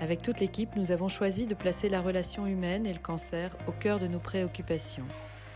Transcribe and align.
avec 0.00 0.22
toute 0.22 0.40
l'équipe, 0.40 0.74
nous 0.76 0.92
avons 0.92 1.08
choisi 1.08 1.46
de 1.46 1.54
placer 1.54 1.88
la 1.88 2.00
relation 2.00 2.46
humaine 2.46 2.84
et 2.86 2.92
le 2.92 2.98
cancer 2.98 3.56
au 3.68 3.72
cœur 3.72 4.00
de 4.00 4.06
nos 4.06 4.18
préoccupations. 4.18 5.04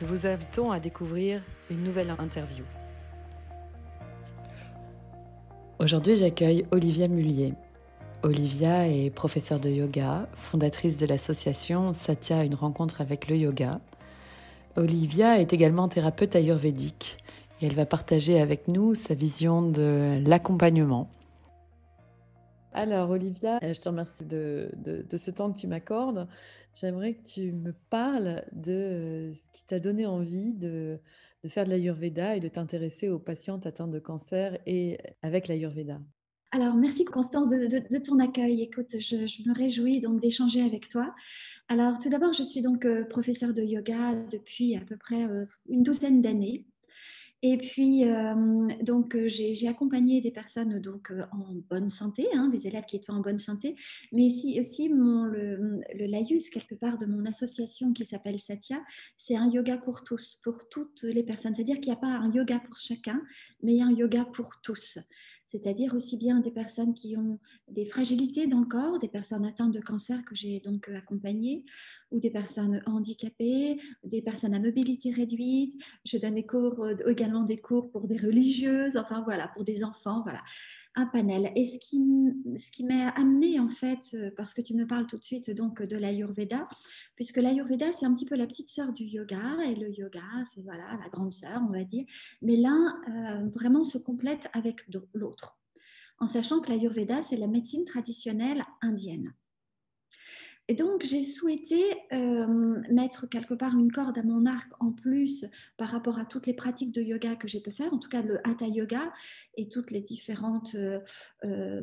Nous 0.01 0.07
vous 0.07 0.27
invitons 0.27 0.71
à 0.71 0.79
découvrir 0.79 1.43
une 1.71 1.83
nouvelle 1.83 2.15
interview. 2.19 2.65
Aujourd'hui, 5.81 6.17
j'accueille 6.17 6.65
Olivia 6.71 7.09
Mullier. 7.09 7.55
Olivia 8.23 8.89
est 8.89 9.11
professeure 9.11 9.61
de 9.61 9.71
yoga, 9.71 10.29
fondatrice 10.35 10.97
de 10.97 11.07
l'association 11.07 11.93
Satya, 11.93 12.45
une 12.45 12.55
rencontre 12.55 13.01
avec 13.01 13.29
le 13.29 13.37
yoga. 13.37 13.81
Olivia 14.77 15.41
est 15.41 15.53
également 15.53 15.89
thérapeute 15.89 16.37
ayurvédique 16.37 17.19
et 17.61 17.67
elle 17.67 17.75
va 17.75 17.87
partager 17.87 18.41
avec 18.41 18.69
nous 18.69 18.95
sa 18.95 19.15
vision 19.15 19.63
de 19.63 20.21
l'accompagnement 20.25 21.09
alors, 22.79 23.11
Olivia, 23.11 23.59
euh, 23.65 23.75
je 23.75 23.81
te 23.81 23.89
remercie 23.89 24.25
de, 24.25 24.71
ce 25.17 25.31
temps 25.33 25.53
que 25.53 25.59
tu 25.59 25.67
m'accordes. 25.67 26.29
J'aimerais 26.75 27.15
que 27.15 27.25
tu 27.25 27.51
me 27.51 27.73
parles 27.91 28.45
de 28.53 28.73
euh, 28.73 29.35
ce 29.35 29.51
qui 29.53 29.65
t'a 29.67 29.81
donné 29.81 30.07
envie 30.07 30.53
de, 30.53 31.01
faire 31.49 31.65
de 31.65 31.71
l'Ayurveda 31.71 32.37
et 32.37 32.41
de 32.41 32.47
t'intéresser 32.47 33.09
aux 33.09 33.19
patientes 33.19 33.67
atteintes 33.67 33.91
de 33.91 33.99
cancer 33.99 34.59
et 34.65 34.99
avec 35.23 35.49
l'Ayurveda. 35.49 36.01
Alors, 36.53 36.77
merci 36.77 37.05
Constance 37.05 37.51
de, 37.51 37.99
ton 37.99 38.21
accueil. 38.21 38.63
Écoute, 38.63 38.97
je, 38.97 39.17
me 39.49 39.55
réjouis 39.59 40.01
donc 40.01 40.21
d'échanger 40.21 40.63
avec 40.63 40.89
toi. 40.89 41.13
Alors, 41.67 41.99
tout 41.99 42.11
d'abord, 42.11 42.33
je 42.33 42.45
suis 42.45 42.61
donc 42.61 42.85
euh, 42.85 43.05
professeure 43.07 43.55
de 43.55 43.63
yoga 43.63 44.15
depuis 44.31 44.77
à 44.77 44.81
peu 44.83 44.97
près 44.97 45.27
une 45.69 45.83
douzaine 45.83 46.23
d'années. 46.23 46.65
Et 47.43 47.57
puis, 47.57 48.05
donc, 48.83 49.17
j'ai 49.27 49.69
accompagné 49.69 50.21
des 50.21 50.33
personnes 50.33 50.81
donc, 50.81 51.13
en 51.33 51.55
bonne 51.71 51.89
santé, 51.89 52.27
hein, 52.35 52.49
des 52.49 52.67
élèves 52.67 52.85
qui 52.85 52.97
étaient 52.97 53.13
en 53.13 53.21
bonne 53.21 53.39
santé, 53.39 53.77
mais 54.13 54.27
aussi, 54.27 54.59
aussi 54.59 54.89
mon, 54.89 55.25
le, 55.25 55.81
le 55.95 56.07
laïus, 56.07 56.51
quelque 56.51 56.75
part, 56.75 56.99
de 56.99 57.07
mon 57.07 57.25
association 57.27 57.93
qui 57.93 58.05
s'appelle 58.05 58.41
Satya, 58.41 58.83
c'est 59.17 59.37
un 59.37 59.49
yoga 59.51 59.77
pour 59.79 60.03
tous, 60.03 60.41
pour 60.43 60.69
toutes 60.69 61.03
les 61.03 61.23
personnes. 61.23 61.55
C'est-à-dire 61.55 61.77
qu'il 61.77 61.93
n'y 61.93 61.97
a 61.97 62.01
pas 62.01 62.09
un 62.09 62.33
yoga 62.33 62.59
pour 62.59 62.77
chacun, 62.77 63.23
mais 63.63 63.75
il 63.75 63.79
y 63.79 63.83
a 63.83 63.87
un 63.87 63.95
yoga 63.95 64.25
pour 64.25 64.51
tous 64.63 64.99
c'est-à-dire 65.51 65.95
aussi 65.95 66.17
bien 66.17 66.41
des 66.41 66.51
personnes 66.51 66.95
qui 66.95 67.17
ont 67.17 67.39
des 67.69 67.87
fragilités 67.87 68.47
dans 68.47 68.61
le 68.61 68.67
corps, 68.67 68.99
des 68.99 69.09
personnes 69.09 69.45
atteintes 69.45 69.73
de 69.73 69.81
cancer 69.81 70.25
que 70.25 70.35
j'ai 70.35 70.61
donc 70.61 70.89
euh, 70.89 70.99
accompagnées, 70.99 71.65
ou 72.11 72.21
des 72.21 72.31
personnes 72.31 72.83
handicapées, 72.87 73.79
des 74.05 74.23
personnes 74.23 74.55
à 74.55 74.59
mobilité 74.59 75.11
réduite. 75.11 75.75
Je 76.05 76.19
donne 76.19 76.39
euh, 76.39 77.11
également 77.11 77.45
des 77.45 77.59
cours 77.59 77.91
pour 77.91 78.07
des 78.07 78.17
religieuses, 78.17 78.97
enfin 78.97 79.23
voilà, 79.23 79.49
pour 79.49 79.65
des 79.65 79.85
enfants, 79.85 80.23
voilà 80.23 80.43
un 80.99 81.07
panel. 81.07 81.53
Et 81.55 81.67
ce 81.67 81.79
qui, 81.79 81.99
ce 82.59 82.71
qui 82.71 82.85
m'a 82.85 83.09
amené 83.11 83.61
en 83.61 83.69
fait, 83.69 84.11
euh, 84.15 84.31
parce 84.37 84.53
que 84.53 84.61
tu 84.61 84.75
me 84.75 84.87
parles 84.87 85.07
tout 85.07 85.17
de 85.17 85.25
suite 85.25 85.51
donc 85.51 85.83
de 85.83 85.97
l'Ayurveda, 85.97 86.69
puisque 87.15 87.37
l'Ayurveda 87.37 87.93
c'est 87.93 88.05
un 88.07 88.13
petit 88.13 88.27
peu 88.27 88.35
la 88.35 88.47
petite 88.47 88.69
sœur 88.69 88.93
du 88.93 89.05
yoga 89.05 89.57
et 89.67 89.75
le 89.75 89.91
yoga 89.91 90.23
c'est 90.53 90.63
voilà 90.63 90.99
la 91.01 91.09
grande 91.09 91.33
sœur 91.33 91.63
on 91.69 91.73
va 91.73 91.85
dire, 91.85 92.05
mais 92.43 92.57
l'un 92.57 93.01
euh, 93.09 93.49
vraiment 93.51 93.85
se 93.85 93.99
complète 93.99 94.49
avec 94.53 94.81
l'autre, 95.15 95.59
en 96.19 96.27
sachant 96.27 96.61
que 96.61 96.71
l'Ayurveda 96.71 97.23
c'est 97.23 97.37
la 97.37 97.47
médecine 97.47 97.85
traditionnelle 97.85 98.65
indienne. 98.83 99.33
Et 100.71 100.75
donc, 100.75 101.03
j'ai 101.03 101.25
souhaité 101.25 101.83
euh, 102.13 102.77
mettre 102.91 103.27
quelque 103.27 103.55
part 103.55 103.73
une 103.75 103.91
corde 103.91 104.19
à 104.19 104.23
mon 104.23 104.45
arc 104.45 104.71
en 104.81 104.93
plus 104.93 105.47
par 105.79 105.89
rapport 105.89 106.19
à 106.19 106.27
toutes 106.27 106.47
les 106.47 106.53
pratiques 106.53 106.93
de 106.93 107.01
yoga 107.01 107.37
que 107.37 107.49
j'ai 107.49 107.61
pu 107.61 107.73
faire, 107.73 107.93
en 107.95 107.99
tout 107.99 108.11
cas 108.11 108.21
le 108.21 108.47
hatha 108.47 108.67
yoga 108.67 109.11
et 109.57 109.69
toutes 109.71 109.91
les 109.91 110.03
différentes. 110.03 110.75
Euh, 110.75 111.01
euh, 111.45 111.81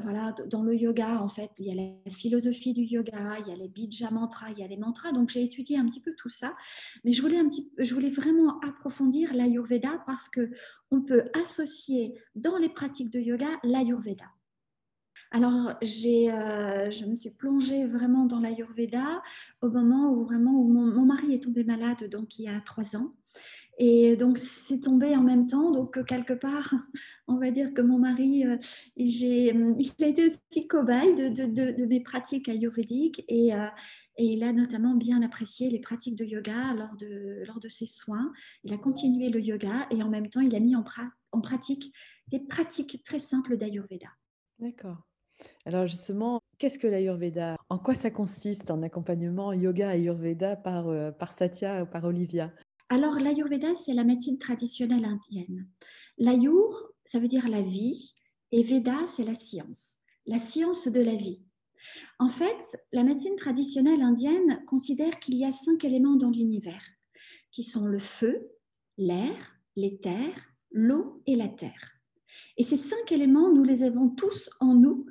voilà, 0.00 0.36
dans 0.48 0.62
le 0.62 0.76
yoga, 0.76 1.20
en 1.20 1.28
fait, 1.28 1.50
il 1.58 1.66
y 1.66 1.72
a 1.72 1.74
la 1.74 2.12
philosophie 2.12 2.72
du 2.72 2.82
yoga, 2.82 3.38
il 3.40 3.48
y 3.48 3.52
a 3.52 3.56
les 3.56 3.68
bija 3.68 4.08
mantras, 4.12 4.50
il 4.52 4.60
y 4.60 4.62
a 4.62 4.68
les 4.68 4.76
mantras. 4.76 5.10
Donc, 5.10 5.30
j'ai 5.30 5.42
étudié 5.42 5.76
un 5.76 5.86
petit 5.86 6.00
peu 6.00 6.14
tout 6.16 6.30
ça. 6.30 6.54
Mais 7.04 7.12
je 7.12 7.22
je 7.78 7.94
voulais 7.94 8.10
vraiment 8.10 8.60
approfondir 8.60 9.34
l'ayurveda 9.34 10.00
parce 10.06 10.28
qu'on 10.28 11.02
peut 11.02 11.24
associer 11.42 12.14
dans 12.36 12.56
les 12.56 12.68
pratiques 12.68 13.10
de 13.10 13.18
yoga 13.18 13.48
l'ayurveda. 13.64 14.26
Alors, 15.34 15.70
euh, 15.70 16.90
je 16.90 17.06
me 17.06 17.16
suis 17.16 17.30
plongée 17.30 17.86
vraiment 17.86 18.26
dans 18.26 18.38
l'Ayurveda 18.38 19.22
au 19.62 19.70
moment 19.70 20.12
où 20.12 20.26
vraiment 20.26 20.52
où 20.52 20.68
mon, 20.68 21.06
mari 21.06 21.32
est 21.32 21.44
tombé 21.44 21.64
malade, 21.64 22.10
donc 22.10 22.38
il 22.38 22.44
y 22.44 22.48
a 22.48 22.60
trois 22.60 22.96
ans. 22.96 23.14
Et 23.78 24.14
donc, 24.16 24.36
c'est 24.36 24.80
tombé 24.80 25.16
en 25.16 25.22
même 25.22 25.46
temps. 25.46 25.70
Donc, 25.70 26.04
quelque 26.04 26.34
part, 26.34 26.74
on 27.28 27.38
va 27.38 27.50
dire 27.50 27.72
que 27.72 27.80
mon 27.80 27.98
mari, 27.98 28.46
euh, 28.46 28.58
il 28.96 29.54
a 30.02 30.06
été 30.06 30.26
aussi 30.26 30.68
cobaye 30.68 31.14
de, 31.14 31.46
de, 31.46 31.72
de, 31.72 31.86
mes 31.86 32.00
pratiques 32.00 32.50
ayurvédiques 32.50 33.24
et, 33.28 33.54
euh, 33.54 33.68
et, 34.18 34.34
il 34.34 34.44
a 34.44 34.52
notamment 34.52 34.94
bien 34.94 35.22
apprécié 35.22 35.70
les 35.70 35.80
pratiques 35.80 36.16
de 36.16 36.26
yoga 36.26 36.74
lors 36.74 36.94
de, 36.96 37.42
lors 37.46 37.58
de 37.58 37.70
ses 37.70 37.86
soins. 37.86 38.34
Il 38.64 38.74
a 38.74 38.76
continué 38.76 39.30
le 39.30 39.40
yoga 39.40 39.86
et 39.90 40.02
en 40.02 40.10
même 40.10 40.28
temps, 40.28 40.42
il 40.42 40.54
a 40.54 40.60
mis 40.60 40.76
en, 40.76 40.84
en 41.32 41.40
pratique 41.40 41.90
des 42.28 42.40
pratiques 42.40 43.02
très 43.02 43.18
simples 43.18 43.56
d'Ayurveda. 43.56 44.08
D'accord. 44.58 45.08
Alors 45.64 45.86
justement, 45.86 46.40
qu'est-ce 46.58 46.78
que 46.78 46.86
l'Ayurveda 46.86 47.56
En 47.68 47.78
quoi 47.78 47.94
ça 47.94 48.10
consiste 48.10 48.70
en 48.70 48.82
accompagnement 48.82 49.52
yoga 49.52 49.90
Ayurveda 49.90 50.56
par, 50.56 50.88
euh, 50.88 51.10
par 51.10 51.32
Satya 51.32 51.82
ou 51.82 51.86
par 51.86 52.04
Olivia? 52.04 52.52
Alors 52.88 53.14
l'Ayurveda, 53.14 53.74
c'est 53.74 53.94
la 53.94 54.04
médecine 54.04 54.38
traditionnelle 54.38 55.04
indienne. 55.04 55.68
L'Ayur, 56.18 56.92
ça 57.04 57.18
veut 57.18 57.28
dire 57.28 57.48
la 57.48 57.62
vie, 57.62 58.12
et 58.50 58.62
Veda, 58.62 58.98
c'est 59.08 59.24
la 59.24 59.34
science, 59.34 59.98
la 60.26 60.38
science 60.38 60.88
de 60.88 61.00
la 61.00 61.16
vie. 61.16 61.42
En 62.18 62.28
fait, 62.28 62.78
la 62.92 63.02
médecine 63.02 63.36
traditionnelle 63.36 64.02
indienne 64.02 64.62
considère 64.66 65.18
qu'il 65.20 65.36
y 65.36 65.44
a 65.44 65.52
cinq 65.52 65.84
éléments 65.84 66.16
dans 66.16 66.30
l'univers, 66.30 66.82
qui 67.50 67.64
sont 67.64 67.86
le 67.86 67.98
feu, 67.98 68.50
l'air, 68.98 69.56
l'éther, 69.74 70.30
l'eau 70.70 71.22
et 71.26 71.34
la 71.34 71.48
terre. 71.48 71.98
Et 72.56 72.62
ces 72.62 72.76
cinq 72.76 73.10
éléments, 73.10 73.50
nous 73.52 73.64
les 73.64 73.82
avons 73.82 74.10
tous 74.10 74.50
en 74.60 74.74
nous 74.74 75.06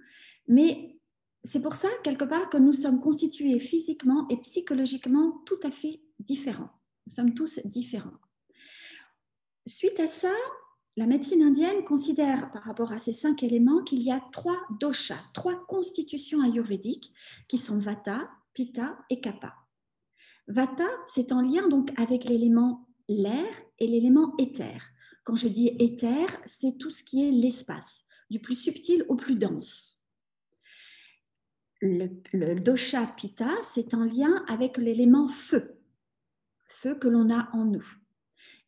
mais 0.47 0.99
c'est 1.43 1.61
pour 1.61 1.75
ça, 1.75 1.89
quelque 2.03 2.25
part, 2.25 2.49
que 2.49 2.57
nous 2.57 2.73
sommes 2.73 3.01
constitués 3.01 3.59
physiquement 3.59 4.27
et 4.29 4.37
psychologiquement 4.37 5.41
tout 5.45 5.59
à 5.63 5.71
fait 5.71 6.01
différents. 6.19 6.69
Nous 7.07 7.13
sommes 7.13 7.33
tous 7.33 7.59
différents. 7.65 8.19
Suite 9.65 9.99
à 9.99 10.07
ça, 10.07 10.33
la 10.97 11.07
médecine 11.07 11.41
indienne 11.41 11.83
considère, 11.83 12.51
par 12.51 12.63
rapport 12.63 12.91
à 12.91 12.99
ces 12.99 13.13
cinq 13.13 13.43
éléments, 13.43 13.83
qu'il 13.83 14.03
y 14.03 14.11
a 14.11 14.21
trois 14.31 14.59
doshas, 14.79 15.23
trois 15.33 15.65
constitutions 15.65 16.41
ayurvédiques, 16.41 17.13
qui 17.47 17.57
sont 17.57 17.79
Vata, 17.79 18.29
Pitta 18.53 18.99
et 19.09 19.21
Kapha. 19.21 19.55
Vata, 20.47 20.87
c'est 21.07 21.31
en 21.31 21.41
lien 21.41 21.67
donc 21.69 21.97
avec 21.97 22.25
l'élément 22.25 22.87
l'air 23.07 23.47
et 23.79 23.87
l'élément 23.87 24.35
éther. 24.37 24.81
Quand 25.23 25.35
je 25.35 25.47
dis 25.47 25.75
éther, 25.79 26.27
c'est 26.45 26.77
tout 26.77 26.89
ce 26.89 27.03
qui 27.03 27.27
est 27.27 27.31
l'espace, 27.31 28.03
du 28.29 28.39
plus 28.39 28.55
subtil 28.55 29.05
au 29.07 29.15
plus 29.15 29.35
dense. 29.35 30.00
Le, 31.81 32.59
dosha 32.59 33.07
pitta, 33.17 33.49
c'est 33.63 33.95
en 33.95 34.03
lien 34.03 34.43
avec 34.47 34.77
l'élément 34.77 35.27
feu, 35.27 35.79
feu 36.67 36.93
que 36.95 37.07
l'on 37.07 37.31
a 37.31 37.49
en 37.53 37.65
nous. 37.65 37.85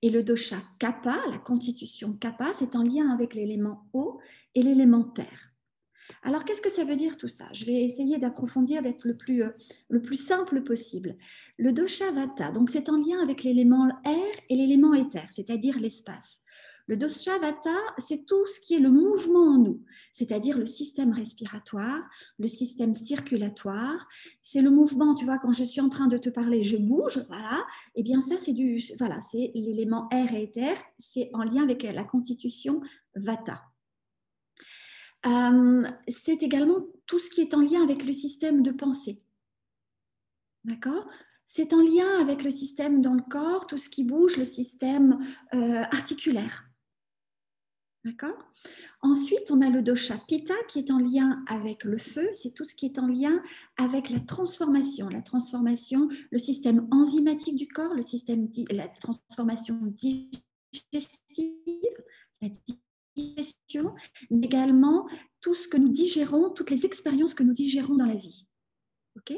Et 0.02 0.10
le 0.10 0.24
dosha 0.24 0.58
kapha, 0.80 1.18
la 1.30 1.38
constitution 1.38 2.14
kapha, 2.14 2.54
c'est 2.56 2.76
en 2.76 2.82
lien 2.82 3.10
avec 3.12 3.36
l'élément 3.36 3.88
eau 3.94 4.20
et 4.56 4.64
l'élément 4.64 5.04
terre. 5.04 5.54
Alors, 6.24 6.44
qu'est-ce 6.44 6.62
que 6.62 6.72
ça 6.72 6.86
veut 6.86 6.96
dire 6.96 7.18
tout 7.18 7.28
ça? 7.28 7.46
Je 7.54 7.66
vais 7.66 7.84
essayer 7.84 8.18
d'approfondir, 8.18 8.82
d'être 8.82 9.06
le 9.06 9.16
plus, 9.16 9.44
euh, 9.44 9.50
le 9.90 10.02
plus 10.02 10.16
simple 10.16 10.64
possible. 10.64 11.18
Le 11.58 11.72
dosha 11.72 12.12
vata, 12.12 12.52
donc 12.52 12.70
c'est 12.70 12.90
en 12.90 12.98
lien 12.98 13.20
avec 13.22 13.44
l'élément 13.44 13.88
air 14.06 14.34
et 14.50 14.56
l'élément 14.56 14.94
éther, 14.94 15.28
c'est-à-dire 15.32 15.80
l'espace. 15.80 16.42
Le 16.88 16.98
dosha 16.98 17.38
vata, 17.40 17.78
c'est 17.98 18.26
tout 18.26 18.46
ce 18.46 18.60
qui 18.60 18.74
est 18.74 18.80
le 18.80 18.92
mouvement 18.92 19.54
en 19.54 19.58
nous, 19.58 19.84
c'est-à-dire 20.12 20.58
le 20.58 20.66
système 20.66 21.14
respiratoire, 21.14 22.10
le 22.40 22.50
système 22.50 22.94
circulatoire. 22.94 24.06
C'est 24.42 24.62
le 24.62 24.70
mouvement, 24.70 25.16
tu 25.16 25.24
vois, 25.24 25.38
quand 25.38 25.54
je 25.54 25.64
suis 25.64 25.80
en 25.80 25.88
train 25.88 26.08
de 26.08 26.18
te 26.18 26.30
parler, 26.30 26.64
je 26.64 26.76
bouge, 26.76 27.24
voilà. 27.30 27.66
Et 27.96 28.02
eh 28.02 28.04
bien 28.04 28.20
ça, 28.20 28.38
c'est 28.38 28.52
du, 28.52 28.84
voilà, 29.00 29.22
c'est 29.22 29.52
l'élément 29.56 30.10
air 30.12 30.34
et 30.34 30.44
éther, 30.44 30.76
c'est 31.00 31.30
en 31.34 31.44
lien 31.44 31.64
avec 31.64 31.84
la 31.84 32.04
constitution 32.04 32.82
vata. 33.16 33.62
Euh, 35.26 35.84
c'est 36.10 36.44
également 36.44 36.86
tout 37.06 37.20
ce 37.20 37.30
qui 37.30 37.40
est 37.40 37.54
en 37.54 37.62
lien 37.62 37.82
avec 37.82 38.04
le 38.04 38.12
système 38.12 38.62
de 38.62 38.72
pensée. 38.72 39.24
D'accord? 40.66 41.08
C'est 41.48 41.72
en 41.72 41.82
lien 41.82 42.20
avec 42.20 42.44
le 42.44 42.52
système 42.52 43.02
dans 43.02 43.14
le 43.14 43.22
corps, 43.22 43.68
tout 43.68 43.78
ce 43.78 43.88
qui 43.88 44.04
bouge, 44.04 44.36
le 44.36 44.46
système 44.46 45.20
euh, 45.54 45.84
articulaire. 45.92 46.66
D'accord. 48.06 48.36
Ensuite, 49.02 49.50
on 49.50 49.62
a 49.62 49.70
le 49.70 49.82
dosha 49.82 50.18
pitta 50.28 50.56
qui 50.68 50.80
est 50.80 50.92
en 50.92 51.00
lien 51.00 51.42
avec 51.48 51.86
le 51.86 51.98
feu, 51.98 52.28
c'est 52.34 52.54
tout 52.54 52.66
ce 52.66 52.76
qui 52.76 52.86
est 52.86 53.00
en 53.00 53.08
lien 53.08 53.42
avec 53.78 54.10
la 54.10 54.20
transformation, 54.20 55.08
la 55.08 55.22
transformation, 55.22 56.10
le 56.30 56.38
système 56.38 56.86
enzymatique 56.92 57.56
du 57.56 57.68
corps, 57.68 57.94
le 57.94 58.02
système, 58.02 58.50
la 58.72 58.90
transformation 58.90 59.80
digestive, 59.86 60.34
la 62.42 62.50
digestion, 63.16 63.96
mais 64.30 64.48
également 64.48 65.08
tout 65.40 65.56
ce 65.56 65.70
que 65.70 65.78
nous 65.78 65.90
digérons, 65.90 66.50
toutes 66.50 66.72
les 66.72 66.86
expériences 66.86 67.34
que 67.34 67.44
nous 67.44 67.54
digérons 67.54 67.96
dans 67.96 68.06
la 68.06 68.16
vie. 68.16 68.46
ok. 69.16 69.32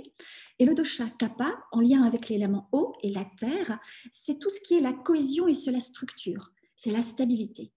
Et 0.58 0.66
le 0.66 0.74
dosha 0.74 1.08
kapha, 1.20 1.54
en 1.72 1.82
lien 1.82 2.02
avec 2.02 2.30
l'élément 2.30 2.68
eau 2.72 2.94
et 3.04 3.12
la 3.12 3.26
terre, 3.38 3.80
c'est 4.12 4.40
tout 4.40 4.50
ce 4.50 4.60
qui 4.62 4.74
est 4.74 4.82
la 4.82 4.94
cohésion 4.94 5.48
et 5.48 5.54
c'est 5.54 5.72
la 5.72 5.80
structure, 5.80 6.52
c'est 6.76 6.92
la 6.92 7.04
stabilité. 7.04 7.75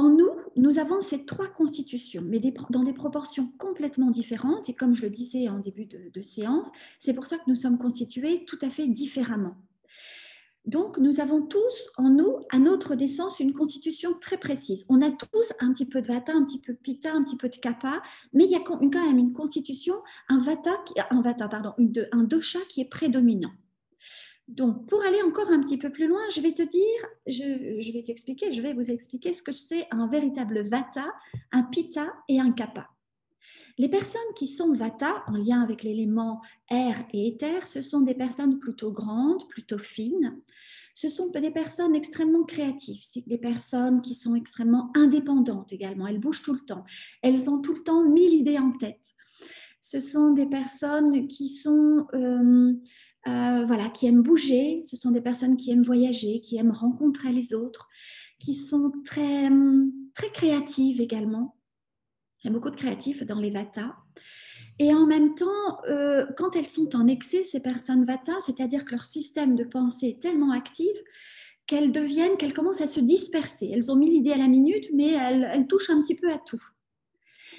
En 0.00 0.08
nous, 0.08 0.30
nous 0.56 0.78
avons 0.78 1.02
ces 1.02 1.26
trois 1.26 1.48
constitutions, 1.48 2.22
mais 2.24 2.40
dans 2.70 2.84
des 2.84 2.94
proportions 2.94 3.52
complètement 3.58 4.08
différentes. 4.08 4.70
Et 4.70 4.72
comme 4.72 4.94
je 4.94 5.02
le 5.02 5.10
disais 5.10 5.50
en 5.50 5.58
début 5.58 5.84
de 5.84 6.22
séance, 6.22 6.68
c'est 7.00 7.12
pour 7.12 7.26
ça 7.26 7.36
que 7.36 7.42
nous 7.48 7.54
sommes 7.54 7.76
constitués 7.76 8.46
tout 8.46 8.56
à 8.62 8.70
fait 8.70 8.88
différemment. 8.88 9.56
Donc, 10.64 10.96
nous 10.96 11.20
avons 11.20 11.42
tous 11.42 11.90
en 11.98 12.08
nous, 12.08 12.38
à 12.50 12.58
notre 12.58 12.94
naissance, 12.94 13.40
une 13.40 13.52
constitution 13.52 14.14
très 14.18 14.38
précise. 14.38 14.86
On 14.88 15.02
a 15.02 15.10
tous 15.10 15.52
un 15.60 15.70
petit 15.70 15.84
peu 15.84 16.00
de 16.00 16.06
vata, 16.06 16.32
un 16.32 16.46
petit 16.46 16.62
peu 16.62 16.72
de 16.72 16.78
pitta, 16.78 17.12
un 17.12 17.22
petit 17.22 17.36
peu 17.36 17.50
de 17.50 17.56
kapha, 17.56 18.00
mais 18.32 18.44
il 18.44 18.50
y 18.50 18.56
a 18.56 18.60
quand 18.60 18.80
même 18.80 19.18
une 19.18 19.34
constitution, 19.34 19.96
un 20.30 20.38
vata, 20.38 20.82
un 21.10 21.20
vata, 21.20 21.46
pardon, 21.46 21.74
un 22.12 22.22
dosha 22.24 22.60
qui 22.70 22.80
est 22.80 22.88
prédominant. 22.88 23.52
Donc, 24.50 24.86
pour 24.88 25.00
aller 25.02 25.22
encore 25.22 25.48
un 25.48 25.60
petit 25.60 25.78
peu 25.78 25.90
plus 25.90 26.08
loin, 26.08 26.20
je 26.34 26.40
vais 26.40 26.52
te 26.52 26.62
dire, 26.62 27.06
je, 27.26 27.92
vais 27.92 28.02
t'expliquer, 28.02 28.52
je 28.52 28.60
vais 28.60 28.72
vous 28.72 28.90
expliquer 28.90 29.32
ce 29.32 29.44
que 29.44 29.52
c'est 29.52 29.86
un 29.92 30.08
véritable 30.08 30.68
vata, 30.68 31.06
un 31.52 31.62
pitta 31.62 32.12
et 32.28 32.40
un 32.40 32.50
kapha. 32.50 32.88
Les 33.78 33.88
personnes 33.88 34.20
qui 34.34 34.48
sont 34.48 34.72
vata, 34.72 35.22
en 35.28 35.36
lien 35.36 35.62
avec 35.62 35.84
l'élément 35.84 36.40
air 36.68 37.06
et 37.12 37.28
éther, 37.28 37.64
ce 37.64 37.80
sont 37.80 38.00
des 38.00 38.14
personnes 38.14 38.58
plutôt 38.58 38.90
grandes, 38.90 39.46
plutôt 39.48 39.78
fines. 39.78 40.36
Ce 40.96 41.08
sont 41.08 41.28
des 41.28 41.52
personnes 41.52 41.94
extrêmement 41.94 42.42
créatives, 42.42 43.02
c'est 43.04 43.26
des 43.26 43.38
personnes 43.38 44.02
qui 44.02 44.14
sont 44.14 44.34
extrêmement 44.34 44.90
indépendantes 44.96 45.72
également. 45.72 46.08
Elles 46.08 46.18
bougent 46.18 46.42
tout 46.42 46.54
le 46.54 46.60
temps. 46.60 46.84
Elles 47.22 47.48
ont 47.48 47.60
tout 47.60 47.74
le 47.74 47.84
temps 47.84 48.04
mille 48.04 48.34
idées 48.34 48.58
en 48.58 48.72
tête. 48.72 49.14
Ce 49.80 50.00
sont 50.00 50.32
des 50.32 50.46
personnes 50.46 51.26
qui 51.28 51.48
sont 51.48 52.06
euh, 52.12 52.74
euh, 53.28 53.64
voilà, 53.66 53.88
qui 53.88 54.06
aiment 54.06 54.22
bouger. 54.22 54.82
Ce 54.86 54.96
sont 54.96 55.10
des 55.10 55.20
personnes 55.20 55.56
qui 55.56 55.70
aiment 55.70 55.82
voyager, 55.82 56.40
qui 56.40 56.56
aiment 56.56 56.72
rencontrer 56.72 57.32
les 57.32 57.54
autres, 57.54 57.88
qui 58.38 58.54
sont 58.54 58.92
très 59.04 59.50
très 60.14 60.30
créatives 60.30 61.00
également. 61.00 61.56
Il 62.42 62.48
y 62.48 62.50
a 62.50 62.52
beaucoup 62.52 62.70
de 62.70 62.76
créatifs 62.76 63.24
dans 63.24 63.38
les 63.38 63.50
Vata. 63.50 63.96
Et 64.78 64.94
en 64.94 65.06
même 65.06 65.34
temps, 65.34 65.84
euh, 65.88 66.24
quand 66.38 66.56
elles 66.56 66.66
sont 66.66 66.96
en 66.96 67.06
excès, 67.06 67.44
ces 67.44 67.60
personnes 67.60 68.06
Vata, 68.06 68.32
c'est-à-dire 68.40 68.84
que 68.86 68.92
leur 68.92 69.04
système 69.04 69.54
de 69.54 69.64
pensée 69.64 70.08
est 70.08 70.22
tellement 70.22 70.52
actif 70.52 70.96
qu'elles 71.66 71.92
deviennent, 71.92 72.36
qu'elles 72.38 72.54
commencent 72.54 72.80
à 72.80 72.86
se 72.86 73.00
disperser. 73.00 73.70
Elles 73.72 73.92
ont 73.92 73.96
mis 73.96 74.10
l'idée 74.10 74.32
à 74.32 74.38
la 74.38 74.48
minute, 74.48 74.86
mais 74.94 75.10
elles, 75.10 75.66
touchent 75.66 75.90
un 75.90 76.00
petit 76.00 76.14
peu 76.14 76.32
à 76.32 76.38
tout. 76.38 76.62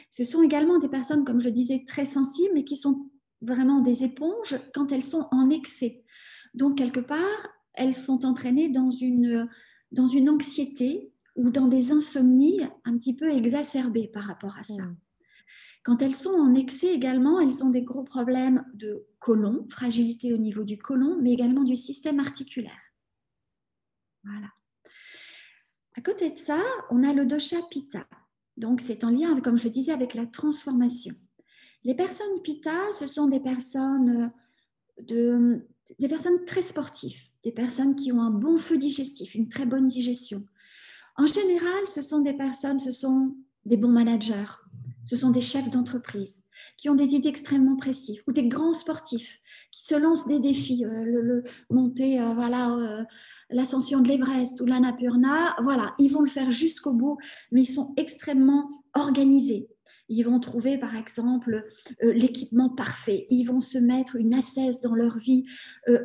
Ce 0.10 0.24
sont 0.24 0.42
également 0.42 0.80
des 0.80 0.90
personnes, 0.90 1.24
comme 1.24 1.42
je 1.42 1.50
disais, 1.50 1.84
très 1.88 2.06
sensibles, 2.06 2.52
mais 2.56 2.64
qui 2.64 2.76
sont 2.76 3.11
vraiment 3.42 3.80
des 3.80 4.04
éponges 4.04 4.58
quand 4.74 4.92
elles 4.92 5.04
sont 5.04 5.28
en 5.32 5.50
excès. 5.50 6.04
Donc, 6.54 6.78
quelque 6.78 7.00
part, 7.00 7.50
elles 7.74 7.96
sont 7.96 8.26
entraînées 8.26 8.70
dans 8.70 8.92
une, 8.92 9.50
dans 9.92 10.08
une 10.08 10.30
anxiété 10.30 11.12
ou 11.36 11.50
dans 11.50 11.68
des 11.68 11.92
insomnies 11.92 12.62
un 12.84 12.98
petit 12.98 13.16
peu 13.16 13.32
exacerbées 13.32 14.08
par 14.08 14.24
rapport 14.24 14.58
à 14.58 14.64
ça. 14.64 14.84
Hmm. 14.84 14.98
Quand 15.84 16.02
elles 16.02 16.16
sont 16.16 16.34
en 16.34 16.54
excès 16.54 16.94
également, 16.94 17.40
elles 17.40 17.64
ont 17.64 17.70
des 17.70 17.82
gros 17.82 18.04
problèmes 18.04 18.64
de 18.76 19.08
côlon, 19.20 19.66
fragilité 19.70 20.34
au 20.34 20.38
niveau 20.38 20.64
du 20.64 20.78
côlon, 20.78 21.18
mais 21.22 21.32
également 21.32 21.64
du 21.64 21.76
système 21.76 22.20
articulaire. 22.20 22.80
Voilà. 24.24 24.48
À 25.96 26.02
côté 26.02 26.30
de 26.30 26.38
ça, 26.38 26.62
on 26.92 27.04
a 27.04 27.14
le 27.14 27.26
dosha 27.26 27.58
pitta. 27.72 28.06
Donc, 28.58 28.80
c'est 28.80 29.04
en 29.04 29.10
lien, 29.10 29.40
comme 29.42 29.58
je 29.58 29.64
le 29.64 29.70
disais, 29.72 29.92
avec 29.92 30.14
la 30.14 30.28
transformation. 30.28 31.16
Les 31.84 31.96
personnes 31.96 32.42
pitta, 32.44 32.92
ce 32.92 33.08
sont 33.08 33.28
des 33.28 33.40
personnes, 33.40 34.32
euh, 35.00 35.04
de, 35.04 35.68
des 36.00 36.08
personnes 36.08 36.46
très 36.46 36.62
sportives, 36.62 37.22
des 37.44 37.52
personnes 37.52 37.96
qui 37.96 38.12
ont 38.12 38.22
un 38.22 38.32
bon 38.32 38.58
feu 38.58 38.78
digestif, 38.78 39.36
une 39.36 39.50
très 39.50 39.66
bonne 39.66 39.86
digestion, 39.86 40.46
en 41.18 41.26
général, 41.26 41.88
ce 41.94 42.02
sont 42.02 42.20
des 42.20 42.34
personnes, 42.34 42.80
ce 42.80 42.92
sont 42.92 43.36
des 43.66 43.78
bons 43.78 43.92
managers, 43.92 44.60
ce 45.06 45.18
sont 45.18 45.30
des 45.30 45.42
chefs 45.42 45.70
d'entreprise 45.70 46.42
qui 46.78 46.90
ont 46.90 46.96
des 46.96 47.16
idées 47.16 47.30
extrêmement 47.30 47.76
précises 47.76 48.22
ou 48.28 48.32
des 48.32 48.48
grands 48.48 48.74
sportifs 48.74 49.40
qui 49.72 49.84
se 49.84 49.96
lancent 49.96 50.28
des 50.28 50.40
défis, 50.40 50.86
euh, 50.86 51.04
le, 51.04 51.44
monter 51.70 52.22
euh, 52.22 52.34
voilà 52.34 53.06
l'ascension 53.52 54.00
de 54.00 54.08
l'Everest 54.08 54.62
ou 54.62 54.66
l'Annapurna, 54.66 55.56
voilà, 55.64 55.94
ils 56.00 56.10
vont 56.10 56.22
le 56.22 56.30
faire 56.30 56.52
jusqu'au 56.52 56.94
bout, 56.94 57.18
mais 57.52 57.64
ils 57.64 57.74
sont 57.74 57.94
extrêmement 57.98 58.70
organisés. 58.96 59.68
Ils 60.14 60.24
vont 60.24 60.40
trouver, 60.40 60.78
par 60.78 60.96
exemple, 60.96 61.66
l'équipement 62.02 62.70
parfait. 62.70 63.26
Ils 63.30 63.46
vont 63.46 63.62
se 63.62 63.78
mettre 63.78 64.18
une 64.18 64.34
assaise 64.34 64.82
dans 64.82 64.94
leur 64.94 65.18
vie 65.18 65.46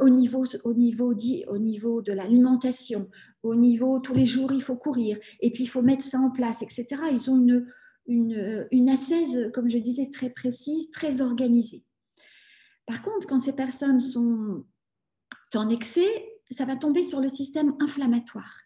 au, 0.01 0.09
niveau, 0.09 0.45
au, 0.65 0.75
niveau, 0.75 1.13
dit, 1.13 1.45
au 1.49 1.59
niveau 1.59 2.03
de 2.03 2.13
l'alimentation, 2.13 3.11
au 3.43 3.57
niveau, 3.57 3.99
tous 3.99 4.15
les 4.15 4.27
jours, 4.27 4.53
il 4.53 4.63
faut 4.63 4.77
courir, 4.77 5.19
et 5.41 5.53
puis 5.53 5.65
il 5.65 5.69
faut 5.69 5.83
mettre 5.83 6.05
ça 6.05 6.19
en 6.19 6.31
place, 6.31 6.63
etc. 6.63 6.87
Ils 7.13 7.31
ont 7.31 7.37
une, 7.37 7.67
une, 8.07 8.69
une 8.71 8.89
assaise, 8.89 9.51
comme 9.53 9.69
je 9.69 9.79
disais, 9.79 10.11
très 10.11 10.31
précise, 10.31 10.91
très 10.91 11.21
organisée. 11.21 11.85
Par 12.87 13.03
contre, 13.03 13.27
quand 13.27 13.41
ces 13.41 13.53
personnes 13.53 14.01
sont 14.01 14.65
en 15.55 15.71
excès, 15.71 16.09
ça 16.51 16.65
va 16.65 16.77
tomber 16.77 17.03
sur 17.03 17.21
le 17.21 17.29
système 17.29 17.75
inflammatoire. 17.81 18.65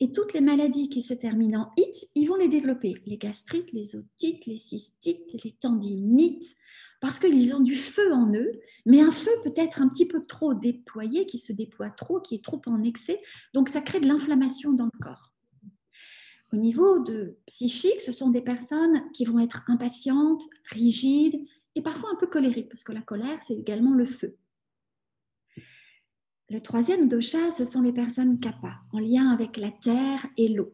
Et 0.00 0.12
toutes 0.12 0.34
les 0.34 0.42
maladies 0.42 0.90
qui 0.90 1.02
se 1.02 1.14
terminent 1.14 1.60
en 1.60 1.82
it, 1.82 2.10
ils 2.14 2.26
vont 2.26 2.36
les 2.36 2.48
développer. 2.48 2.94
Les 3.06 3.16
gastrites, 3.16 3.72
les 3.72 3.96
otites, 3.96 4.44
les 4.46 4.58
cystites, 4.58 5.32
les 5.42 5.52
tendinites, 5.52 6.54
parce 7.00 7.18
qu'ils 7.18 7.54
ont 7.54 7.60
du 7.60 7.76
feu 7.76 8.12
en 8.12 8.32
eux, 8.34 8.52
mais 8.84 9.00
un 9.00 9.12
feu 9.12 9.30
peut 9.44 9.54
être 9.56 9.80
un 9.80 9.88
petit 9.88 10.06
peu 10.06 10.24
trop 10.26 10.54
déployé, 10.54 11.26
qui 11.26 11.38
se 11.38 11.52
déploie 11.52 11.90
trop, 11.90 12.20
qui 12.20 12.34
est 12.34 12.44
trop 12.44 12.60
en 12.66 12.82
excès, 12.82 13.20
donc 13.54 13.68
ça 13.68 13.80
crée 13.80 14.00
de 14.00 14.06
l'inflammation 14.06 14.72
dans 14.72 14.86
le 14.86 14.98
corps. 15.00 15.32
Au 16.52 16.56
niveau 16.56 17.00
de 17.00 17.38
psychique, 17.46 18.00
ce 18.00 18.12
sont 18.12 18.30
des 18.30 18.40
personnes 18.40 19.02
qui 19.12 19.24
vont 19.24 19.40
être 19.40 19.62
impatientes, 19.66 20.42
rigides 20.70 21.44
et 21.74 21.82
parfois 21.82 22.10
un 22.12 22.16
peu 22.16 22.26
colériques, 22.26 22.68
parce 22.68 22.84
que 22.84 22.92
la 22.92 23.02
colère, 23.02 23.38
c'est 23.46 23.56
également 23.56 23.92
le 23.92 24.06
feu. 24.06 24.36
Le 26.48 26.60
troisième 26.60 27.08
dosha, 27.08 27.50
ce 27.50 27.64
sont 27.64 27.82
les 27.82 27.92
personnes 27.92 28.38
kappa, 28.38 28.78
en 28.92 29.00
lien 29.00 29.30
avec 29.30 29.56
la 29.56 29.72
terre 29.72 30.26
et 30.36 30.48
l'eau. 30.48 30.72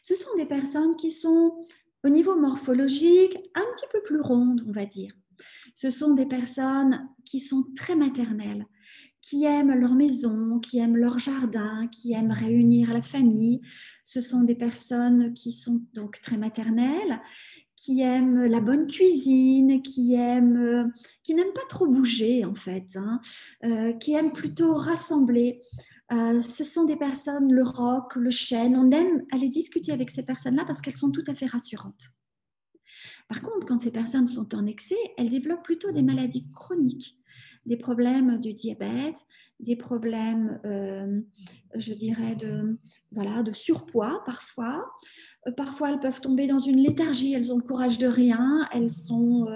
Ce 0.00 0.14
sont 0.14 0.36
des 0.36 0.46
personnes 0.46 0.94
qui 0.94 1.10
sont, 1.10 1.66
au 2.04 2.08
niveau 2.08 2.36
morphologique, 2.36 3.36
un 3.56 3.64
petit 3.74 3.86
peu 3.92 4.00
plus 4.04 4.20
rondes, 4.20 4.64
on 4.68 4.70
va 4.70 4.86
dire. 4.86 5.12
ce 5.74 5.90
sont 5.90 6.14
des 6.14 6.26
personnes 6.26 7.08
qui 7.24 7.40
sont 7.40 7.64
très 7.74 7.96
maternelles, 7.96 8.64
qui 9.20 9.44
aiment 9.44 9.74
leur 9.74 9.94
maison, 9.94 10.60
qui 10.60 10.78
aiment 10.78 10.96
leur 10.96 11.18
jardin, 11.18 11.88
qui 11.88 12.12
aiment 12.12 12.30
réunir 12.30 12.92
la 12.92 13.02
famille. 13.02 13.60
Ce 14.04 14.20
sont 14.20 14.42
des 14.42 14.54
personnes 14.54 15.34
qui 15.34 15.52
sont 15.52 15.82
donc 15.94 16.20
très 16.22 16.36
maternelles, 16.36 17.20
qui 17.80 18.00
aiment 18.02 18.44
la 18.46 18.60
bonne 18.60 18.86
cuisine, 18.86 19.82
qui 19.82 20.14
aiment, 20.14 20.92
qui 21.22 21.34
n'aiment 21.34 21.52
pas 21.54 21.66
trop 21.68 21.86
bouger 21.86 22.44
en 22.44 22.54
fait, 22.54 22.96
hein, 22.96 23.20
euh, 23.64 23.92
qui 23.94 24.14
aiment 24.14 24.32
plutôt 24.32 24.74
rassembler. 24.74 25.62
Euh, 26.12 26.42
ce 26.42 26.64
sont 26.64 26.84
des 26.84 26.96
personnes, 26.96 27.52
le 27.52 27.62
rock, 27.62 28.16
le 28.16 28.30
chêne, 28.30 28.76
on 28.76 28.90
aime 28.90 29.24
aller 29.30 29.48
discuter 29.48 29.92
avec 29.92 30.10
ces 30.10 30.24
personnes-là 30.24 30.64
parce 30.64 30.80
qu'elles 30.80 30.96
sont 30.96 31.10
tout 31.10 31.24
à 31.26 31.34
fait 31.34 31.46
rassurantes. 31.46 32.14
Par 33.28 33.42
contre, 33.42 33.66
quand 33.66 33.78
ces 33.78 33.90
personnes 33.90 34.26
sont 34.26 34.54
en 34.54 34.66
excès, 34.66 34.96
elles 35.18 35.28
développent 35.28 35.64
plutôt 35.64 35.92
des 35.92 36.02
maladies 36.02 36.48
chroniques, 36.54 37.18
des 37.66 37.76
problèmes 37.76 38.40
du 38.40 38.54
diabète, 38.54 39.18
des 39.60 39.76
problèmes, 39.76 40.60
euh, 40.64 41.20
je 41.74 41.92
dirais, 41.92 42.34
de, 42.36 42.78
voilà, 43.12 43.42
de 43.42 43.52
surpoids 43.52 44.22
parfois. 44.24 44.90
Euh, 45.48 45.52
parfois, 45.52 45.90
elles 45.90 46.00
peuvent 46.00 46.20
tomber 46.20 46.46
dans 46.46 46.58
une 46.58 46.78
léthargie, 46.78 47.32
elles 47.32 47.52
ont 47.52 47.56
le 47.56 47.62
courage 47.62 47.98
de 47.98 48.06
rien, 48.06 48.68
elles, 48.72 48.90
sont, 48.90 49.46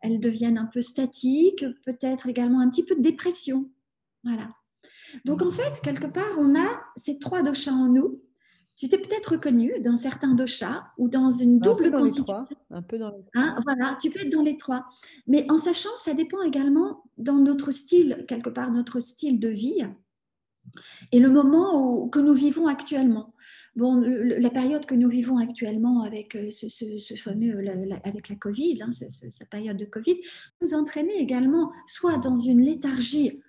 elles 0.00 0.20
deviennent 0.20 0.58
un 0.58 0.66
peu 0.66 0.80
statiques, 0.80 1.64
peut-être 1.84 2.28
également 2.28 2.60
un 2.60 2.70
petit 2.70 2.84
peu 2.84 2.96
de 2.96 3.02
dépression. 3.02 3.70
Voilà. 4.24 4.50
Donc 5.24 5.42
en 5.42 5.50
fait, 5.50 5.80
quelque 5.82 6.06
part, 6.06 6.36
on 6.38 6.54
a 6.56 6.80
ces 6.96 7.18
trois 7.18 7.42
doshas 7.42 7.72
en 7.72 7.88
nous. 7.88 8.20
Tu 8.76 8.88
t'es 8.88 8.98
peut-être 8.98 9.32
reconnu 9.32 9.72
dans 9.80 9.96
certains 9.96 10.34
doshas 10.34 10.84
ou 10.98 11.08
dans 11.08 11.30
une 11.30 11.58
double 11.60 11.90
constitution. 11.90 12.44
Un 12.70 12.82
peu 12.82 12.98
dans 12.98 13.08
les 13.08 13.22
trois. 13.22 13.42
Hein, 13.42 13.58
voilà, 13.64 13.96
tu 14.02 14.10
peux 14.10 14.20
être 14.20 14.32
dans 14.32 14.42
les 14.42 14.58
trois. 14.58 14.84
Mais 15.26 15.50
en 15.50 15.56
sachant, 15.56 15.96
ça 16.04 16.12
dépend 16.12 16.42
également 16.42 17.04
dans 17.16 17.36
notre 17.36 17.70
style, 17.70 18.26
quelque 18.28 18.50
part, 18.50 18.70
notre 18.70 19.00
style 19.00 19.40
de 19.40 19.48
vie 19.48 19.86
et 21.12 21.20
le 21.20 21.30
moment 21.30 22.08
que 22.08 22.18
nous 22.18 22.34
vivons 22.34 22.66
actuellement. 22.66 23.32
Bon, 23.76 24.00
la 24.00 24.48
période 24.48 24.86
que 24.86 24.94
nous 24.94 25.10
vivons 25.10 25.36
actuellement 25.36 26.02
avec 26.02 26.34
euh, 26.34 26.50
ce, 26.50 27.14
fameux, 27.16 27.62
avec 28.04 28.30
la 28.30 28.36
Covid, 28.36 28.82
hein, 28.82 28.90
cette 28.90 29.50
période 29.50 29.76
de 29.76 29.84
Covid, 29.84 30.16
nous 30.62 30.72
entraîner 30.72 31.14
également 31.18 31.70
soit 31.86 32.16
dans 32.16 32.38
une 32.38 32.62
léthargie 32.62 33.42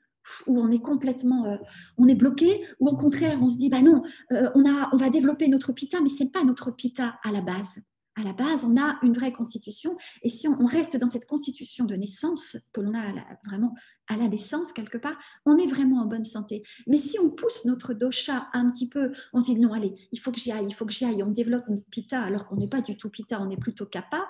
où 0.46 0.60
on 0.60 0.69
est 0.69 0.81
complètement, 0.81 1.46
euh, 1.46 1.55
on 1.98 2.10
est 2.10 2.15
bloqué, 2.15 2.62
ou 2.81 2.89
au 2.89 2.98
contraire, 2.98 3.39
on 3.41 3.48
se 3.48 3.57
dit, 3.57 3.69
bah 3.69 3.81
non, 3.81 4.03
euh, 4.34 4.50
on, 4.55 4.65
a, 4.65 4.89
on 4.91 4.98
va 4.98 5.10
développer 5.10 5.48
notre 5.48 5.72
pita, 5.72 6.01
mais 6.01 6.10
ce 6.10 6.24
n'est 6.24 6.29
pas 6.29 6.43
notre 6.43 6.72
pita 6.72 7.17
à 7.24 7.31
la 7.31 7.39
base. 7.39 7.79
À 8.19 8.24
la 8.24 8.33
base, 8.33 8.65
on 8.65 8.75
a 8.77 8.97
une 9.03 9.13
vraie 9.13 9.31
constitution, 9.31 9.95
et 10.24 10.29
si 10.29 10.47
on, 10.47 10.65
reste 10.65 10.97
dans 10.97 11.07
cette 11.07 11.27
constitution 11.27 11.86
de 11.86 11.95
naissance 11.95 12.57
que 12.74 12.81
l'on 12.81 12.97
a 12.97 13.13
vraiment 13.45 13.75
à 14.07 14.17
la 14.17 14.27
naissance 14.27 14.74
quelque 14.74 14.97
part, 14.97 15.17
on 15.45 15.57
est 15.57 15.67
vraiment 15.67 16.01
en 16.01 16.07
bonne 16.07 16.25
santé. 16.25 16.63
Mais 16.88 16.97
si 16.97 17.19
on 17.19 17.29
pousse 17.29 17.63
notre 17.65 17.93
dosha 17.93 18.50
un 18.53 18.71
petit 18.71 18.89
peu, 18.89 19.12
on 19.33 19.41
se 19.41 19.51
dit 19.51 19.59
non, 19.59 19.71
allez, 19.71 19.93
il 20.12 20.19
faut 20.19 20.31
que 20.31 20.39
j'y 20.39 20.51
aille, 20.51 20.65
il 20.67 20.74
faut 20.74 20.86
que 20.86 20.93
j'y 20.93 21.05
aille, 21.05 21.21
on 21.21 21.29
développe 21.29 21.67
notre 21.69 21.88
pita 21.89 22.24
alors 22.24 22.47
qu'on 22.47 22.55
n'est 22.55 22.67
pas 22.67 22.81
du 22.81 22.97
tout 22.97 23.09
pita, 23.09 23.39
on 23.39 23.50
est 23.51 23.59
plutôt 23.59 23.86
kappa, 23.86 24.27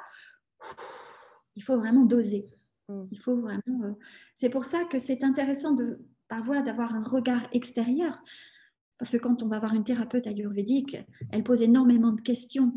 il 1.55 1.63
faut 1.63 1.77
vraiment 1.77 2.03
doser. 2.03 2.45
Mm. 2.89 3.03
Il 3.11 3.19
faut 3.19 3.37
vraiment. 3.37 3.83
Euh, 3.83 3.93
c'est 4.35 4.49
pour 4.49 4.65
ça 4.65 4.83
que 4.83 4.99
c'est 4.99 5.23
intéressant 5.23 5.71
de 5.71 5.99
parfois 6.27 6.61
d'avoir 6.61 6.93
un 6.93 7.03
regard 7.03 7.47
extérieur. 7.51 8.21
Parce 8.99 9.11
que 9.11 9.17
quand 9.17 9.43
on 9.43 9.47
va 9.47 9.59
voir 9.59 9.73
une 9.73 9.83
thérapeute 9.83 10.25
ayurvédique, 10.27 10.97
elle 11.31 11.43
pose 11.43 11.61
énormément 11.61 12.11
de 12.11 12.21
questions 12.21 12.73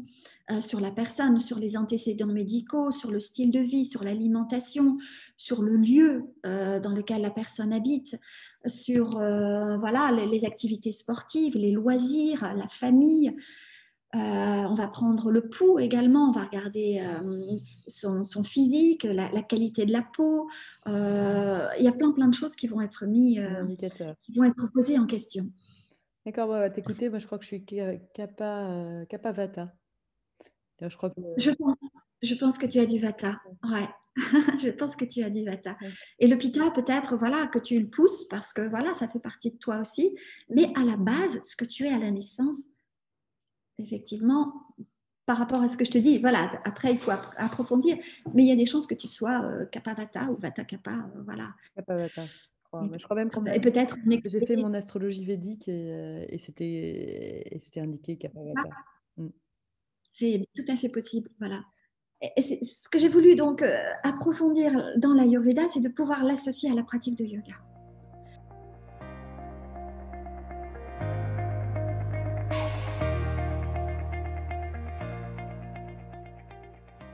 euh, 0.51 0.61
sur 0.61 0.81
la 0.81 0.91
personne, 0.91 1.41
sur 1.41 1.59
les 1.59 1.77
antécédents 1.77 2.27
médicaux, 2.27 2.91
sur 2.91 3.11
le 3.11 3.21
style 3.21 3.51
de 3.51 3.61
vie, 3.61 3.87
sur 3.87 4.05
l'alimentation, 4.05 4.99
sur 5.37 5.63
le 5.63 5.77
lieu 5.77 6.25
euh, 6.45 6.79
dans 6.81 6.93
lequel 6.93 7.23
la 7.23 7.31
personne 7.31 7.73
habite, 7.73 8.17
sur 8.67 9.11
voilà, 9.11 10.13
les, 10.13 10.45
activités 10.45 10.93
sportives, 10.93 11.57
les 11.57 11.73
loisirs, 11.73 12.55
la 12.55 12.69
famille. 12.69 13.35
Euh, 14.17 14.19
on 14.19 14.75
va 14.75 14.89
prendre 14.89 15.31
le 15.31 15.49
pouls 15.49 15.79
également, 15.79 16.31
on 16.31 16.33
va 16.33 16.45
regarder 16.45 17.01
euh, 17.01 17.59
son, 17.87 18.43
physique, 18.43 19.05
la, 19.05 19.29
qualité 19.43 19.87
de 19.87 19.93
la 19.93 20.03
peau. 20.03 20.49
Euh, 20.89 21.69
il 21.79 21.85
y 21.85 21.89
a 21.89 21.93
plein 21.93 22.11
plein 22.11 22.27
de 22.27 22.35
choses 22.35 22.57
qui 22.57 22.67
vont 22.67 22.81
être 22.81 23.07
mises, 23.07 23.41
qui 24.23 24.33
vont 24.33 24.45
être 24.45 24.69
posées 24.73 24.99
en 24.99 25.07
question. 25.07 25.49
D'accord, 26.31 26.51
on 26.51 26.61
va 26.61 26.71
t'écouter. 26.71 27.09
Moi, 27.09 27.19
je 27.19 27.27
crois 27.27 27.39
que 27.39 27.45
je 27.45 27.49
suis 27.49 27.65
kappa, 28.15 29.05
kappa 29.09 29.33
vata. 29.33 29.73
Je, 30.81 30.97
crois 30.97 31.11
que... 31.11 31.21
je, 31.37 31.51
pense, 31.51 31.77
je 32.23 32.35
pense 32.37 32.57
que 32.57 32.67
tu 32.67 32.79
as 32.79 32.87
du 32.87 33.01
vata. 33.01 33.41
Ouais, 33.65 33.89
je 34.63 34.71
pense 34.71 34.95
que 34.95 35.05
tu 35.05 35.25
as 35.25 35.31
du 35.31 35.45
vata. 35.45 35.77
Et 36.21 36.29
le 36.29 36.39
pita, 36.39 36.71
peut-être, 36.71 37.17
voilà, 37.17 37.49
que 37.49 37.59
tu 37.59 37.81
le 37.81 37.91
pousses 37.91 38.29
parce 38.29 38.53
que 38.53 38.63
voilà, 38.63 38.95
ça 38.95 39.09
fait 39.09 39.19
partie 39.19 39.51
de 39.51 39.57
toi 39.57 39.79
aussi. 39.79 40.17
Mais 40.49 40.73
à 40.77 40.85
la 40.85 40.97
base, 40.97 41.41
ce 41.43 41.57
que 41.57 41.65
tu 41.65 41.87
es 41.87 41.93
à 41.93 41.99
la 41.99 42.13
naissance, 42.13 42.69
effectivement, 43.79 44.53
par 45.27 45.37
rapport 45.37 45.63
à 45.63 45.69
ce 45.69 45.77
que 45.77 45.85
je 45.85 45.91
te 45.91 45.99
dis, 45.99 46.21
voilà, 46.21 46.61
après, 46.63 46.93
il 46.93 46.99
faut 46.99 47.11
approfondir, 47.11 47.97
mais 48.35 48.45
il 48.45 48.49
y 48.49 48.53
a 48.53 48.57
des 48.57 48.67
chances 48.67 48.87
que 48.87 48.95
tu 48.95 49.09
sois 49.09 49.43
euh, 49.47 49.67
kappa 49.67 49.95
vata 49.95 50.27
ou 50.31 50.37
vata 50.37 50.63
kappa, 50.63 50.93
euh, 50.93 51.23
voilà. 51.25 51.55
Kappa 51.75 51.97
vata. 51.97 52.23
Je 52.73 53.05
crois, 53.05 53.17
même 53.17 53.31
et 53.53 53.61
peut-être 53.61 53.97
j'ai 54.25 54.47
fait 54.47 54.57
mon 54.57 54.75
astrologie 54.75 55.25
védique 55.25 55.69
et, 55.69 55.93
euh, 55.93 56.39
c'était 56.39 57.81
indiqué 57.81 58.17
kappa 58.17 58.41
vata. 58.41 58.63
Ah. 58.71 59.23
Mm. 59.23 59.31
C'est 60.13 60.47
tout 60.55 60.73
à 60.73 60.77
fait 60.77 60.89
possible, 60.89 61.31
voilà. 61.41 61.63
Et 62.37 62.43
ce 62.43 62.89
que 62.91 62.99
j'ai 62.99 63.09
voulu 63.09 63.35
donc 63.35 63.65
approfondir 64.03 64.93
dans 64.99 65.15
l'Ayurveda, 65.15 65.63
c'est 65.73 65.81
de 65.81 65.89
pouvoir 65.89 66.23
l'associer 66.23 66.71
à 66.71 66.75
la 66.75 66.83
pratique 66.83 67.17
de 67.17 67.25
yoga. 67.25 67.55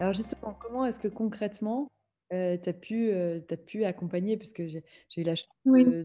Alors 0.01 0.13
justement, 0.13 0.55
comment 0.61 0.85
est-ce 0.85 1.01
que 1.01 1.09
concrètement, 1.09 1.89
tu 2.31 2.37
as 2.69 2.73
pu, 2.73 3.13
as 3.13 3.57
pu 3.57 3.85
accompagner 3.85 4.37
parce 4.37 4.53
que 4.53 4.67
j'ai 4.67 4.83
eu 5.17 5.23
la 5.23 5.35
chance 5.35 5.49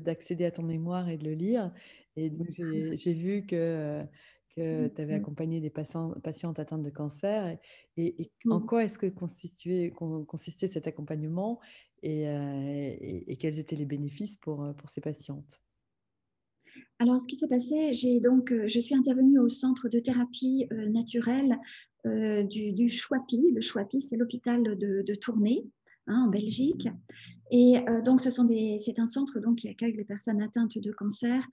d'accéder 0.02 0.46
à 0.46 0.52
ton 0.52 0.64
mémoire 0.64 1.10
et 1.10 1.18
de 1.18 1.26
le 1.26 1.34
lire 1.34 1.72
et 2.16 2.30
donc 2.30 2.48
j'ai 2.58 3.14
vu 3.14 3.46
que, 3.46 4.04
que 4.56 4.88
tu 4.88 5.02
avais 5.02 5.16
accompagné 5.16 5.62
des 5.62 5.70
patients 5.70 6.12
patientes 6.24 6.60
atteintes 6.60 6.84
de 6.84 6.90
cancer 6.90 7.58
et 7.98 8.32
en 8.50 8.62
quoi 8.62 8.84
est-ce 8.84 9.00
que 9.00 9.08
consistait 9.08 10.68
cet 10.68 10.88
accompagnement 10.88 11.60
et 12.04 12.26
et 13.28 13.38
quels 13.38 13.60
étaient 13.60 13.76
les 13.76 13.86
bénéfices 13.86 14.38
pour, 14.38 14.74
pour 14.78 14.90
ces 14.90 15.02
patientes? 15.02 15.62
Alors, 17.00 17.20
ce 17.20 17.28
qui 17.28 17.36
s'est 17.36 17.48
passé, 17.48 17.94
j'ai 17.94 18.20
donc, 18.20 18.54
je 18.68 18.80
suis 18.80 18.96
intervenue 18.96 19.40
au 19.40 19.50
centre 19.50 19.90
de 19.90 20.00
thérapie 20.00 20.68
naturelle 20.72 21.58
euh, 22.06 22.44
du, 22.44 22.72
du 22.72 22.90
Chouapi. 22.90 23.52
Le 23.54 23.62
Chouapi, 23.62 24.02
c'est 24.02 24.18
l'hôpital 24.18 24.64
de, 24.64 25.16
Tournai, 25.16 25.64
hein, 26.08 26.26
en 26.28 26.30
Belgique. 26.30 26.88
Et 27.52 27.78
euh, 27.90 28.02
donc, 28.02 28.22
c'est 28.22 29.00
un 29.00 29.08
centre 29.08 29.40
donc, 29.40 29.58
qui 29.58 29.68
accueille 29.68 29.96
les 29.96 30.06
personnes 30.06 30.42
atteintes 30.42 30.78
de 30.78 30.92
cancer 30.92 31.46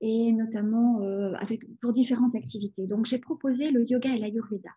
et 0.00 0.30
notamment 0.32 1.00
euh, 1.02 1.32
pour 1.80 1.92
différentes 1.92 2.34
activités. 2.34 2.86
Donc, 2.86 3.06
j'ai 3.06 3.18
proposé 3.18 3.70
le 3.70 3.90
yoga 3.90 4.14
et 4.14 4.18
l'ayurveda. 4.18 4.70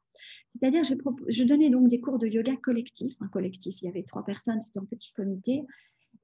C'est-à-dire, 0.50 0.84
je 0.84 1.44
donnais 1.44 1.70
donc 1.70 1.90
des 1.90 2.00
cours 2.00 2.20
de 2.20 2.28
yoga 2.28 2.56
collectif. 2.58 3.14
Un 3.22 3.28
collectif, 3.28 3.82
il 3.82 3.86
y 3.86 3.90
avait 3.90 4.04
trois 4.04 4.24
personnes, 4.24 4.62
c'était 4.62 4.80
un 4.80 4.86
petit 4.86 5.12
comité. 5.14 5.64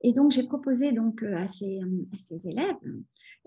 Et 0.07 0.13
donc, 0.13 0.29
j'ai 0.29 0.43
proposé 0.43 0.91
donc 0.91 1.23
à 1.23 1.47
ces, 1.47 1.79
à 1.79 2.17
ces 2.19 2.47
élèves 2.47 2.77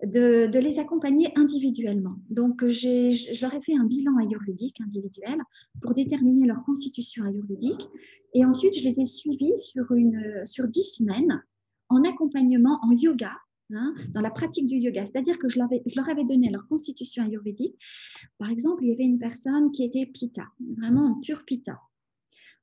de, 0.05 0.59
les 0.59 0.81
accompagner 0.81 1.31
individuellement. 1.37 2.17
Donc, 2.31 2.67
je 2.67 3.41
leur 3.41 3.55
ai 3.55 3.63
fait 3.63 3.77
un 3.77 3.85
bilan 3.85 4.19
ayurvédique 4.19 4.81
individuel 4.81 5.39
pour 5.81 5.95
déterminer 5.95 6.49
leur 6.49 6.65
constitution 6.65 7.25
ayurvédique. 7.27 7.89
Et 8.35 8.45
ensuite, 8.45 8.77
je 8.77 8.83
les 8.83 8.99
ai 8.99 9.05
suivis 9.05 9.57
sur, 9.57 9.93
une, 9.93 10.45
sur 10.47 10.67
10 10.67 10.83
semaines 10.83 11.45
en 11.91 12.03
accompagnement 12.03 12.81
en 12.83 12.91
yoga, 12.91 13.37
hein, 13.73 13.95
dans 14.13 14.21
la 14.21 14.33
pratique 14.33 14.67
du 14.67 14.79
yoga. 14.79 15.07
C'est-à-dire 15.07 15.39
que 15.39 15.49
je, 15.49 15.61
je, 15.87 15.95
leur 15.95 16.09
avais 16.09 16.25
donné 16.25 16.51
leur 16.51 16.67
constitution 16.67 17.23
ayurvédique. 17.23 17.79
Par 18.39 18.51
exemple, 18.51 18.83
il 18.83 18.89
y 18.89 18.93
avait 18.95 19.05
une 19.05 19.21
personne 19.21 19.71
qui 19.71 19.85
était 19.85 20.07
pita, 20.07 20.49
vraiment 20.77 21.07
un 21.07 21.21
pur 21.21 21.45
pita. 21.45 21.81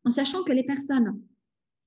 En 0.04 0.10
sachant 0.10 0.44
que 0.44 0.52
les 0.52 0.66
personnes 0.66 1.22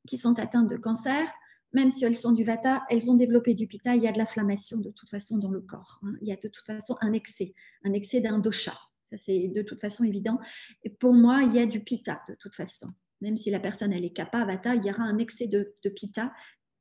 qui 0.07 0.17
sont 0.17 0.39
atteintes 0.39 0.71
de 0.71 0.79
cancer 0.79 1.31
même 1.73 1.91
si 1.91 2.05
elles 2.05 2.17
sont 2.17 2.33
du 2.33 2.45
vata, 2.45 2.85
elles 2.89 3.11
ont 3.11 3.15
développé 3.15 3.55
du 3.55 3.67
pitta, 3.67 3.95
il 3.95 4.03
y 4.03 4.09
a 4.09 4.13
de 4.13 4.19
l'inflammation 4.19 4.79
de 4.79 4.91
toute 4.91 5.11
façon 5.11 5.37
dans 5.39 5.51
le 5.51 5.61
corps. 5.61 6.01
Hein. 6.03 6.15
Il 6.23 6.29
y 6.29 6.33
a 6.33 6.37
de 6.37 6.49
toute 6.49 6.65
façon 6.65 6.97
un 7.01 7.13
excès, 7.13 7.55
un 7.85 7.93
excès 7.93 8.21
d'un 8.21 8.39
dosha. 8.39 8.73
Ça, 9.11 9.17
c'est 9.17 9.49
de 9.49 9.63
toute 9.63 9.81
façon 9.81 10.05
évident. 10.05 10.39
Et 10.85 10.91
pour 10.91 11.15
moi, 11.15 11.43
il 11.43 11.55
y 11.55 11.59
a 11.59 11.67
du 11.67 11.81
pitta 11.81 12.23
de 12.29 12.35
toute 12.35 12.55
façon. 12.55 12.87
Même 13.21 13.37
si 13.37 13.51
la 13.51 13.61
personne, 13.61 13.93
elle 13.93 14.05
est 14.05 14.13
kappa, 14.13 14.45
vata, 14.45 14.75
il 14.75 14.85
y 14.85 14.91
aura 14.91 15.03
un 15.03 15.19
excès 15.19 15.47
de, 15.47 15.75
de 15.83 15.89
pitta, 15.91 16.33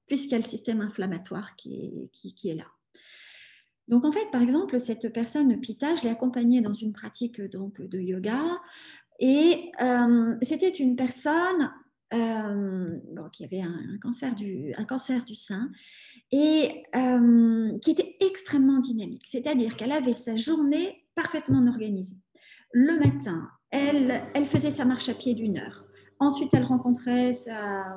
puisqu'il 0.08 0.32
y 0.32 0.36
a 0.36 0.40
le 0.40 0.44
système 0.44 0.82
inflammatoire 0.82 1.56
qui 1.56 2.10
est, 2.46 2.56
là. 2.56 2.66
Donc 3.88 4.04
en 4.04 4.12
fait, 4.12 4.30
par 4.32 4.42
exemple, 4.42 4.80
cette 4.80 5.14
personne 5.14 5.60
Pitta, 5.62 5.96
je 5.96 6.04
l'ai 6.04 6.10
accompagnée 6.10 6.60
dans 6.60 6.74
une 6.74 6.92
pratique 6.92 7.42
donc, 7.42 7.82
de 7.82 8.00
yoga 8.00 8.60
et 9.20 9.72
euh, 9.82 10.36
c'était 10.42 10.70
une 10.70 10.96
personne 10.96 11.72
qui 12.10 13.44
avait 13.44 13.62
un, 13.62 13.98
cancer 14.02 14.36
du, 14.36 14.74
un 14.78 14.86
cancer 14.86 15.24
du 15.26 15.36
sein, 15.36 15.70
et 16.32 16.84
qui 17.82 17.92
était 17.92 18.18
extrêmement 18.22 18.80
dynamique. 18.80 19.26
C'est-à-dire 19.30 19.76
qu'elle 19.76 19.92
avait 19.92 20.14
sa 20.14 20.36
journée 20.36 21.06
parfaitement 21.16 21.66
organisée. 21.68 22.18
Le 22.72 22.98
matin, 23.00 23.50
elle, 23.72 24.22
elle 24.34 24.46
faisait 24.46 24.72
sa 24.72 24.86
marche 24.86 25.10
à 25.10 25.14
pied 25.14 25.34
d'une 25.34 25.58
heure. 25.58 25.86
Ensuite, 26.20 26.54
elle 26.54 26.64
rencontrait 26.64 27.34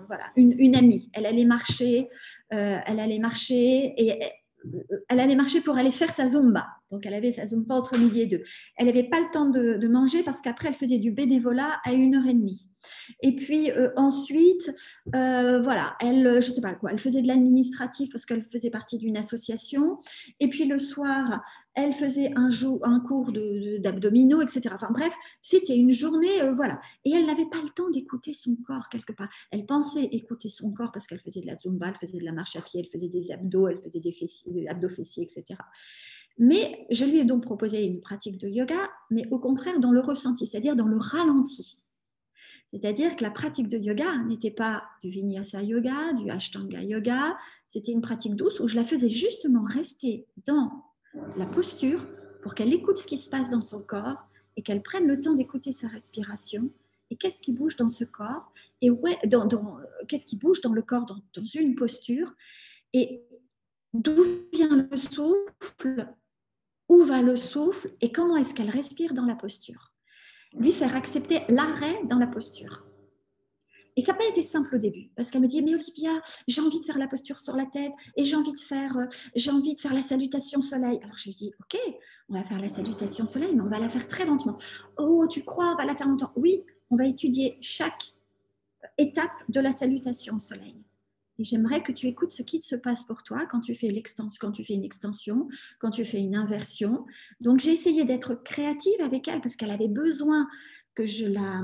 voilà, 0.07 0.25
une, 0.37 0.55
une 0.59 0.77
amie. 0.77 1.11
Elle 1.13 1.27
allait 1.27 1.45
marcher, 1.45 2.09
elle 2.51 3.01
allait 3.01 3.19
marcher 3.19 3.95
et 3.97 4.21
elle 5.09 5.21
allait 5.21 5.37
marcher 5.37 5.61
pour 5.61 5.77
aller 5.77 5.91
faire 5.91 6.13
sa 6.13 6.27
zumba. 6.27 6.67
Donc, 6.91 7.07
elle 7.07 7.15
avait 7.15 7.33
sa 7.33 7.47
zumba 7.47 7.75
entre 7.77 7.99
midi 7.99 8.23
et 8.23 8.27
deux. 8.27 8.43
Elle 8.77 8.87
n'avait 8.87 9.09
pas 9.09 9.21
le 9.21 9.31
temps 9.33 9.49
de, 9.49 9.87
manger 9.89 10.23
parce 10.23 10.41
qu'après, 10.41 10.69
elle 10.69 10.75
faisait 10.75 10.99
du 10.99 11.11
bénévolat 11.11 11.81
à 11.85 11.93
une 11.93 12.15
heure 12.15 12.27
et 12.27 12.35
demie. 12.35 12.67
Et 13.23 13.35
puis 13.37 13.71
euh, 13.71 13.91
ensuite, 13.97 14.75
euh, 15.15 15.63
voilà, 15.63 15.97
elle, 16.01 16.41
je 16.41 16.51
sais 16.51 16.61
pas 16.61 16.75
quoi, 16.75 16.93
elle 16.93 16.99
faisait 16.99 17.23
de 17.23 17.29
l'administratif 17.29 18.11
parce 18.11 18.27
qu'elle 18.27 18.43
faisait 18.43 18.71
partie 18.71 18.99
d'une 18.99 19.17
association. 19.17 19.99
Et 20.41 20.49
puis 20.49 20.65
le 20.65 20.79
soir, 20.79 21.43
elle 21.75 21.93
faisait 21.93 22.33
un, 22.37 22.51
cours 23.01 23.33
d'abdominaux, 23.79 24.43
etc. 24.43 24.75
Enfin 24.75 24.91
bref, 24.91 25.15
c'était 25.43 25.77
une 25.77 25.93
journée, 25.93 26.43
euh, 26.43 26.53
voilà. 26.55 26.81
Et 27.05 27.13
elle 27.13 27.27
n'avait 27.27 27.49
pas 27.49 27.63
le 27.63 27.69
temps 27.71 27.91
d'écouter 27.91 28.33
son 28.33 28.57
corps 28.67 28.89
quelque 28.89 29.13
part. 29.13 29.29
Elle 29.51 29.67
pensait 29.67 30.05
écouter 30.05 30.49
son 30.49 30.73
corps 30.73 30.93
parce 30.93 31.07
qu'elle 31.07 31.21
faisait 31.21 31.41
de 31.41 31.47
la 31.47 31.57
zumba, 31.57 31.89
elle 31.89 32.09
faisait 32.09 32.19
de 32.19 32.25
la 32.25 32.33
marche 32.33 32.57
à 32.57 32.63
pied, 32.63 32.81
elle 32.81 32.89
faisait 32.89 33.09
des 33.09 33.31
abdos, 33.31 33.69
elle 33.69 33.81
faisait 33.81 34.01
des, 34.01 34.13
fessiers, 34.13 34.69
abdos 34.69 34.89
fessiers, 34.89 35.23
etc. 35.23 35.59
Mais 36.39 36.87
je 36.91 37.05
lui 37.05 37.19
ai 37.19 37.25
donc 37.25 37.45
proposé 37.45 37.85
une 37.85 38.01
pratique 38.01 38.39
de 38.39 38.49
yoga, 38.49 38.91
mais 39.11 39.27
au 39.31 39.39
contraire 39.39 39.79
dans 39.79 39.93
le 39.93 40.01
ressenti, 40.01 40.47
c'est-à-dire 40.47 40.75
dans 40.75 40.87
le 40.87 40.99
ralenti. 40.99 41.79
C'est-à-dire 42.73 43.17
que 43.17 43.25
la 43.25 43.31
pratique 43.31 43.69
de 43.69 43.77
yoga 43.77 44.17
n'était 44.25 44.53
pas 44.53 44.85
du 45.03 45.11
vinyasa 45.11 45.63
yoga, 45.63 46.13
du 46.13 46.31
ashtanga 46.31 46.83
yoga, 46.83 47.37
c'était 47.69 47.93
une 47.93 48.01
pratique 48.01 48.37
douce 48.37 48.61
où 48.61 48.69
je 48.69 48.77
la 48.77 48.85
faisais 48.85 49.09
justement 49.09 49.65
rester 49.65 50.27
dans 50.47 50.85
la 51.37 51.47
posture 51.47 52.07
pour 52.43 52.55
qu'elle 52.55 52.73
écoute 52.73 52.99
ce 52.99 53.07
qui 53.07 53.19
se 53.19 53.29
passe 53.29 53.51
dans 53.51 53.61
son 53.61 53.81
corps 53.81 54.19
et 54.57 54.63
qu'elle 54.63 54.83
prenne 54.83 55.07
le 55.07 55.21
temps 55.21 55.35
d'écouter 55.35 55.73
sa 55.73 55.89
respiration. 55.89 56.71
Et 57.11 57.17
qu'est-ce 57.17 57.41
qui 57.41 57.53
bouge 57.53 57.77
dans 57.77 57.89
ce 57.89 58.05
corps 58.05 58.53
et 58.81 58.91
ouais, 58.91 59.19
dans, 59.27 59.49
qu'est-ce 60.07 60.27
qui 60.27 60.37
bouge 60.37 60.61
dans 60.61 60.73
le 60.73 60.83
corps 60.83 61.07
dans, 61.07 61.19
dans 61.35 61.45
une 61.45 61.75
posture 61.75 62.33
et 62.93 63.25
d'où 63.93 64.23
vient 64.53 64.89
le 64.91 64.97
souffle, 64.97 66.09
où 66.89 67.03
va 67.03 67.21
le 67.21 67.37
souffle 67.37 67.91
et 68.01 68.13
comment 68.13 68.37
est-ce 68.37 68.55
qu'elle 68.55 68.71
respire 68.71 69.13
dans 69.13 69.27
la 69.27 69.37
posture 69.37 69.90
lui 70.55 70.73
faire 70.73 70.97
accepter 70.97 71.41
l'arrêt 71.49 72.01
dans 72.05 72.19
la 72.19 72.27
posture. 72.27 72.85
Et 73.97 74.03
ça 74.03 74.13
n'a 74.13 74.19
pas 74.19 74.29
été 74.29 74.43
simple 74.43 74.77
au 74.77 74.79
début, 74.79 75.11
parce 75.17 75.31
qu'elle 75.31 75.43
me 75.43 75.47
dit, 75.47 75.63
mais 75.63 75.75
Olivia, 75.75 76.23
j'ai 76.47 76.61
envie 76.61 76.81
de 76.81 76.85
faire 76.85 76.99
la 76.99 77.09
posture 77.09 77.41
sur 77.41 77.57
la 77.57 77.67
tête 77.67 77.93
et 78.17 78.25
j'ai 78.25 78.37
envie 78.37 78.53
de 78.53 78.61
faire, 78.61 78.97
euh, 78.97 79.51
envie 79.53 79.75
de 79.75 79.81
faire 79.81 79.93
la 79.93 80.03
salutation 80.03 80.61
soleil. 80.61 81.01
Alors 81.03 81.17
je 81.17 81.25
lui 81.25 81.35
dis, 81.35 81.53
ok, 81.61 81.79
on 82.29 82.35
va 82.35 82.45
faire 82.45 82.61
la 82.61 82.69
salutation 82.69 83.27
soleil, 83.27 83.55
mais 83.55 83.63
on 83.63 83.69
va 83.69 83.79
la 83.79 83.89
faire 83.89 84.07
très 84.07 84.25
lentement. 84.25 84.59
Oh, 84.97 85.27
tu 85.29 85.43
crois, 85.43 85.73
on 85.73 85.77
va 85.77 85.85
la 85.85 85.95
faire 85.95 86.09
longtemps 86.09 86.33
Oui, 86.37 86.63
on 86.91 86.97
va 86.97 87.07
étudier 87.07 87.59
chaque 87.61 88.15
étape 88.97 89.33
de 89.49 89.61
la 89.61 89.73
salutation 89.73 90.39
soleil. 90.39 90.77
Et 91.41 91.45
j'aimerais 91.45 91.83
que 91.83 91.91
tu 91.91 92.07
écoutes 92.07 92.33
ce 92.33 92.43
qui 92.43 92.61
se 92.61 92.77
passe 92.77 93.05
pour 93.05 93.23
toi 93.23 93.47
quand 93.47 93.61
tu 93.61 93.75
fais 93.75 93.89
l'extension, 93.89 94.39
quand 94.39 94.53
tu 94.53 94.63
fais 94.63 94.75
une 94.75 94.85
extension, 94.85 95.49
quand 95.79 95.91
tu 95.91 96.05
fais 96.05 96.19
une 96.19 96.37
inversion. 96.37 97.07
Donc 97.41 97.61
j'ai 97.61 97.73
essayé 97.73 98.05
d'être 98.05 98.35
créative 98.35 99.01
avec 99.01 99.27
elle 99.27 99.41
parce 99.41 99.57
qu'elle 99.57 99.71
avait 99.71 99.89
besoin 99.89 100.47
que 100.95 101.07
je 101.07 101.25
la 101.25 101.63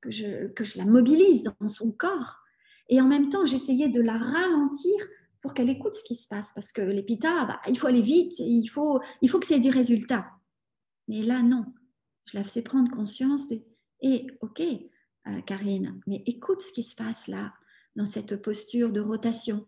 que 0.00 0.10
je, 0.10 0.48
que 0.48 0.64
je 0.64 0.78
la 0.78 0.84
mobilise 0.84 1.44
dans 1.44 1.68
son 1.68 1.92
corps. 1.92 2.40
Et 2.88 3.00
en 3.00 3.06
même 3.06 3.28
temps, 3.28 3.46
j'essayais 3.46 3.88
de 3.88 4.00
la 4.00 4.18
ralentir 4.18 4.96
pour 5.40 5.54
qu'elle 5.54 5.70
écoute 5.70 5.94
ce 5.94 6.02
qui 6.02 6.16
se 6.16 6.26
passe. 6.26 6.50
Parce 6.52 6.72
que 6.72 6.82
les 6.82 7.06
bah, 7.22 7.60
il 7.68 7.78
faut 7.78 7.86
aller 7.86 8.02
vite, 8.02 8.36
il 8.40 8.66
faut, 8.66 9.00
il 9.22 9.30
faut 9.30 9.38
que 9.38 9.54
ait 9.54 9.60
des 9.60 9.70
résultats. 9.70 10.28
Mais 11.06 11.22
là, 11.22 11.40
non. 11.40 11.66
Je 12.26 12.36
la 12.36 12.42
faisais 12.42 12.62
prendre 12.62 12.90
conscience 12.90 13.52
et, 14.02 14.26
ok, 14.40 14.60
euh, 14.60 15.40
Karine, 15.42 16.00
mais 16.08 16.24
écoute 16.26 16.62
ce 16.62 16.72
qui 16.72 16.82
se 16.82 16.96
passe 16.96 17.28
là 17.28 17.54
dans 17.96 18.06
cette 18.06 18.36
posture 18.36 18.92
de 18.92 19.00
rotation 19.00 19.66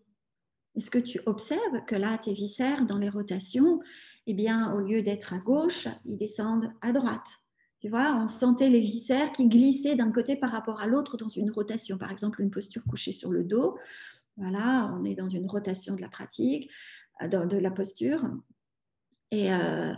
Est-ce 0.75 0.91
que 0.91 0.99
tu 0.99 1.21
observes 1.27 1.85
que 1.87 1.97
là, 1.97 2.19
tes 2.19 2.33
viscères, 2.33 2.87
dans 2.87 2.99
les 2.99 3.09
rotations, 3.09 3.81
eh 4.27 4.35
bien, 4.35 4.73
au 4.75 4.81
lieu 4.81 5.03
d'être 5.03 5.33
à 5.33 5.39
gauche, 5.39 5.89
ils 6.05 6.19
descendent 6.19 6.73
à 6.81 6.93
droite 6.93 7.29
tu 7.81 7.89
vois, 7.91 8.17
on 8.17 8.27
sentait 8.27 8.71
les 8.71 8.81
viscères 8.81 9.33
qui 9.33 9.49
glissaient 9.49 9.97
d'un 9.97 10.11
côté 10.11 10.35
par 10.35 10.51
rapport 10.51 10.81
à 10.81 10.87
l'autre 10.87 11.17
dans 11.17 11.29
une 11.29 11.51
rotation. 11.51 11.99
Par 11.99 12.11
exemple, 12.11 12.41
une 12.41 12.51
posture 12.51 12.83
couchée 12.85 13.13
sur 13.13 13.31
le 13.31 13.45
dos. 13.45 13.79
Voilà, 14.37 14.93
on 14.99 15.05
est 15.05 15.15
dans 15.15 15.29
une 15.29 15.47
rotation 15.47 15.95
de 15.95 16.01
la 16.01 16.09
pratique, 16.09 16.71
euh, 17.23 17.29
de, 17.29 17.57
la 17.57 17.71
posture. 17.71 18.25
Et, 19.31 19.53
euh, 19.53 19.93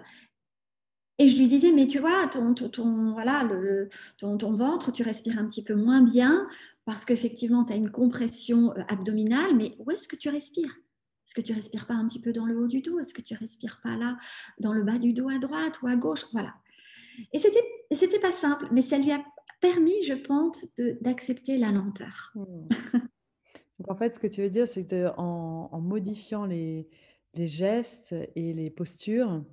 et 1.19 1.29
je 1.29 1.39
lui 1.39 1.49
disais, 1.49 1.73
mais 1.73 1.87
tu 1.87 1.99
vois, 1.99 2.29
ton, 2.29 2.55
ton, 2.55 3.13
voilà, 3.13 3.43
le, 3.45 3.89
ton, 4.19 4.39
ton, 4.39 4.53
ventre, 4.53 4.93
tu 4.93 5.03
respires 5.03 5.39
un 5.39 5.47
petit 5.47 5.65
peu 5.65 5.75
moins 5.75 6.01
bien 6.01 6.47
parce 6.85 7.05
qu'effectivement, 7.05 7.65
tu 7.65 7.73
as 7.73 7.77
une 7.77 7.91
compression 7.91 8.73
euh, 8.73 8.83
abdominale, 8.89 9.57
mais 9.57 9.75
où 9.79 9.91
est-ce 9.91 10.07
que 10.07 10.17
tu 10.17 10.29
respires? 10.29 10.71
Est-ce 11.27 11.35
que 11.35 11.41
tu 11.41 11.53
respires 11.53 11.87
pas 11.87 11.95
un 11.95 12.07
petit 12.07 12.21
peu 12.21 12.33
dans 12.33 12.47
le 12.47 12.59
haut 12.59 12.69
du 12.69 12.83
dos? 12.83 13.01
Est-ce 13.01 13.13
que 13.13 13.21
tu 13.21 13.35
respires 13.35 13.81
pas 13.83 13.97
là, 13.97 14.17
dans 14.61 14.73
le 14.73 14.85
bas 14.85 14.99
du 14.99 15.13
dos 15.13 15.29
à 15.29 15.39
droite 15.39 15.83
ou 15.83 15.89
à 15.89 15.97
gauche? 15.97 16.25
Voilà. 16.33 16.55
Et 17.33 17.39
c'était, 17.41 17.65
c'était 17.93 18.21
pas 18.21 18.33
simple, 18.33 18.69
mais 18.71 18.83
ça 18.83 18.97
lui 18.97 19.11
a 19.11 19.23
permis, 19.61 20.05
je 20.05 20.15
pense, 20.15 20.65
d'accepter 21.01 21.59
la 21.59 21.73
lenteur. 21.73 22.33
Hmm. 22.35 22.69
Donc 23.79 23.91
en 23.91 23.97
fait, 23.97 24.15
ce 24.15 24.21
que 24.21 24.27
tu 24.27 24.41
veux 24.41 24.51
dire, 24.51 24.69
c'est 24.69 24.87
que 24.87 25.09
en, 25.17 25.69
en, 25.73 25.81
modifiant 25.81 26.47
les, 26.47 26.89
les, 27.35 27.47
gestes 27.47 28.15
et 28.35 28.53
les 28.53 28.71
postures, 28.71 29.45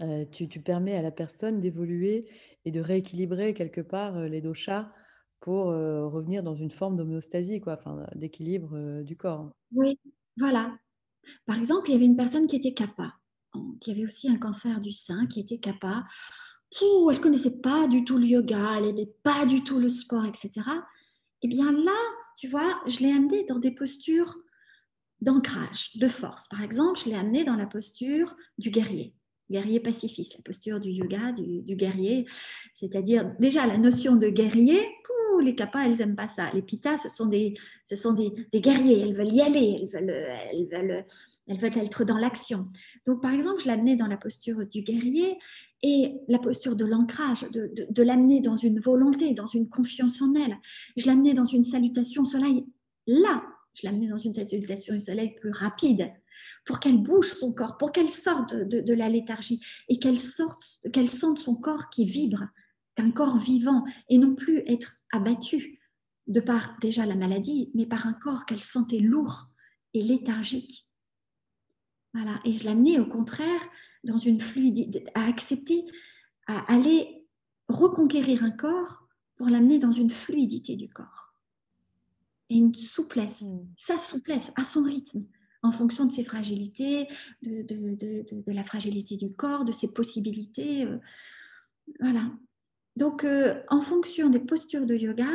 euh, 0.00 0.24
tu, 0.30 0.46
permets 0.60 0.96
à 0.96 1.02
la 1.02 1.10
personne 1.10 1.60
d'évoluer 1.60 2.28
et 2.64 2.70
de 2.70 2.80
rééquilibrer 2.80 3.54
quelque 3.54 3.80
part 3.80 4.16
euh, 4.16 4.28
les 4.28 4.40
doshas 4.40 4.90
pour 5.40 5.66
revenir 5.66 6.44
dans 6.44 6.54
une 6.54 6.70
forme 6.70 6.96
d'homéostasie, 6.96 7.60
quoi, 7.60 7.72
enfin, 7.72 8.06
d'équilibre 8.14 9.02
du 9.02 9.16
corps. 9.16 9.50
Oui, 9.72 9.98
voilà. 10.36 10.78
Par 11.46 11.58
exemple, 11.58 11.88
il 11.88 11.94
y 11.94 11.96
avait 11.96 12.06
une 12.06 12.16
personne 12.16 12.46
qui 12.46 12.54
était 12.54 12.74
kappa, 12.74 13.14
qui 13.80 13.90
avait 13.90 14.04
aussi 14.04 14.30
un 14.30 14.36
cancer 14.36 14.78
du 14.78 14.92
sein, 14.92 15.26
qui 15.26 15.40
était 15.40 15.58
kappa. 15.58 16.04
elle 16.80 16.86
ne 16.86 17.18
connaissait 17.18 17.58
pas 17.60 17.88
du 17.88 18.04
tout 18.04 18.18
le 18.18 18.26
yoga, 18.26 18.74
elle 18.76 18.84
n'aimait 18.84 19.12
pas 19.24 19.44
du 19.44 19.64
tout 19.64 19.80
le 19.80 19.88
sport, 19.88 20.24
etc. 20.24 20.50
Et 20.54 20.68
eh 21.42 21.48
bien 21.48 21.72
là, 21.72 21.98
tu 22.38 22.46
vois, 22.46 22.80
je 22.86 23.00
l'ai 23.00 23.10
amenée 23.10 23.44
dans 23.44 23.58
des 23.58 23.72
postures 23.72 24.38
d'ancrage, 25.20 25.96
de 25.96 26.06
force. 26.06 26.46
Par 26.46 26.62
exemple, 26.62 27.00
je 27.00 27.06
l'ai 27.06 27.16
amenée 27.16 27.42
dans 27.42 27.56
la 27.56 27.66
posture 27.66 28.36
du 28.58 28.70
guerrier 28.70 29.12
guerrier 29.52 29.78
pacifiste, 29.78 30.34
la 30.34 30.42
posture 30.42 30.80
du 30.80 30.90
yoga, 30.90 31.32
du, 31.32 31.76
guerrier. 31.76 32.26
C'est-à-dire, 32.74 33.32
déjà, 33.38 33.66
la 33.66 33.78
notion 33.78 34.16
de 34.16 34.28
guerrier, 34.28 34.80
les 35.40 35.54
kappas, 35.54 35.84
elles 35.84 35.96
n'aiment 35.96 36.16
pas 36.16 36.28
ça. 36.28 36.50
Les 36.54 36.62
pitas, 36.62 36.98
ce 36.98 37.08
sont, 37.08 37.26
des, 37.26 37.54
ce 37.88 37.96
sont 37.96 38.12
des, 38.12 38.32
guerriers, 38.54 39.00
elles 39.00 39.14
veulent 39.14 39.32
y 39.32 39.40
aller, 39.40 39.78
elles 39.80 39.88
veulent, 39.88 40.10
elles 40.10 40.68
veulent, 40.70 41.04
elles 41.48 41.58
veulent 41.58 41.78
être 41.78 42.04
dans 42.04 42.18
l'action. 42.18 42.68
Donc, 43.06 43.20
par 43.22 43.32
exemple, 43.32 43.60
je 43.62 43.68
l'amenais 43.68 43.96
dans 43.96 44.06
la 44.06 44.16
posture 44.16 44.66
du 44.66 44.82
guerrier 44.82 45.38
et 45.82 46.14
la 46.28 46.38
posture 46.38 46.76
de 46.76 46.84
l'ancrage, 46.84 47.42
de, 47.50 47.72
de, 47.88 48.02
l'amener 48.02 48.40
dans 48.40 48.56
une 48.56 48.78
volonté, 48.78 49.34
dans 49.34 49.46
une 49.46 49.68
confiance 49.68 50.22
en 50.22 50.34
elle. 50.34 50.56
Je 50.96 51.06
l'amenais 51.06 51.34
dans 51.34 51.44
une 51.44 51.64
salutation 51.64 52.22
au 52.22 52.26
soleil 52.26 52.64
là. 53.06 53.42
Je 53.74 53.86
l'amenais 53.86 54.08
dans 54.08 54.18
une 54.18 54.34
salutation 54.34 54.94
au 54.94 54.98
soleil 54.98 55.34
plus 55.34 55.50
rapide 55.50 56.12
pour 56.64 56.80
qu'elle 56.80 57.02
bouge 57.02 57.32
son 57.32 57.52
corps, 57.52 57.78
pour 57.78 57.92
qu'elle 57.92 58.10
sorte 58.10 58.54
de, 58.54 58.94
la 58.94 59.08
léthargie 59.08 59.60
et 59.88 59.98
qu'elle 59.98 60.20
sorte, 60.20 60.62
qu'elle 60.92 61.10
sente 61.10 61.38
son 61.38 61.54
corps 61.54 61.90
qui 61.90 62.04
vibre, 62.04 62.44
qu'un 62.94 63.10
corps 63.10 63.38
vivant 63.38 63.84
et 64.08 64.18
non 64.18 64.34
plus 64.34 64.62
être 64.66 64.92
abattue 65.12 65.80
de 66.26 66.40
par 66.40 66.76
déjà 66.80 67.06
la 67.06 67.14
maladie, 67.14 67.70
mais 67.74 67.86
par 67.86 68.06
un 68.06 68.12
corps 68.12 68.46
qu'elle 68.46 68.62
sentait 68.62 69.00
lourd 69.00 69.46
et 69.94 70.02
léthargique. 70.02 70.88
Voilà. 72.14 72.40
Et 72.44 72.52
je 72.52 72.64
l'amenais 72.64 72.98
au 72.98 73.06
contraire 73.06 73.62
dans 74.04 74.18
une 74.18 74.40
fluidité, 74.40 75.04
à 75.14 75.26
accepter, 75.26 75.84
à 76.46 76.72
aller 76.72 77.26
reconquérir 77.68 78.44
un 78.44 78.50
corps 78.50 79.06
pour 79.36 79.48
l'amener 79.48 79.78
dans 79.78 79.92
une 79.92 80.10
fluidité 80.10 80.76
du 80.76 80.88
corps 80.88 81.22
et 82.52 82.56
une 82.56 82.74
souplesse, 82.74 83.42
mmh. 83.42 83.66
sa 83.76 83.98
souplesse 83.98 84.52
à 84.56 84.64
son 84.64 84.82
rythme 84.82 85.24
en 85.62 85.72
fonction 85.72 86.04
de 86.04 86.12
ses 86.12 86.24
fragilités, 86.24 87.08
de, 87.42 88.34
la 88.46 88.64
fragilité 88.64 89.16
du 89.16 89.32
corps, 89.32 89.64
de 89.64 89.72
ses 89.72 89.92
possibilités. 89.92 90.84
Euh, 90.84 90.98
voilà. 92.00 92.30
Donc, 92.96 93.24
euh, 93.24 93.62
en 93.68 93.80
fonction 93.80 94.28
des 94.28 94.40
postures 94.40 94.86
de 94.86 94.94
yoga, 94.94 95.30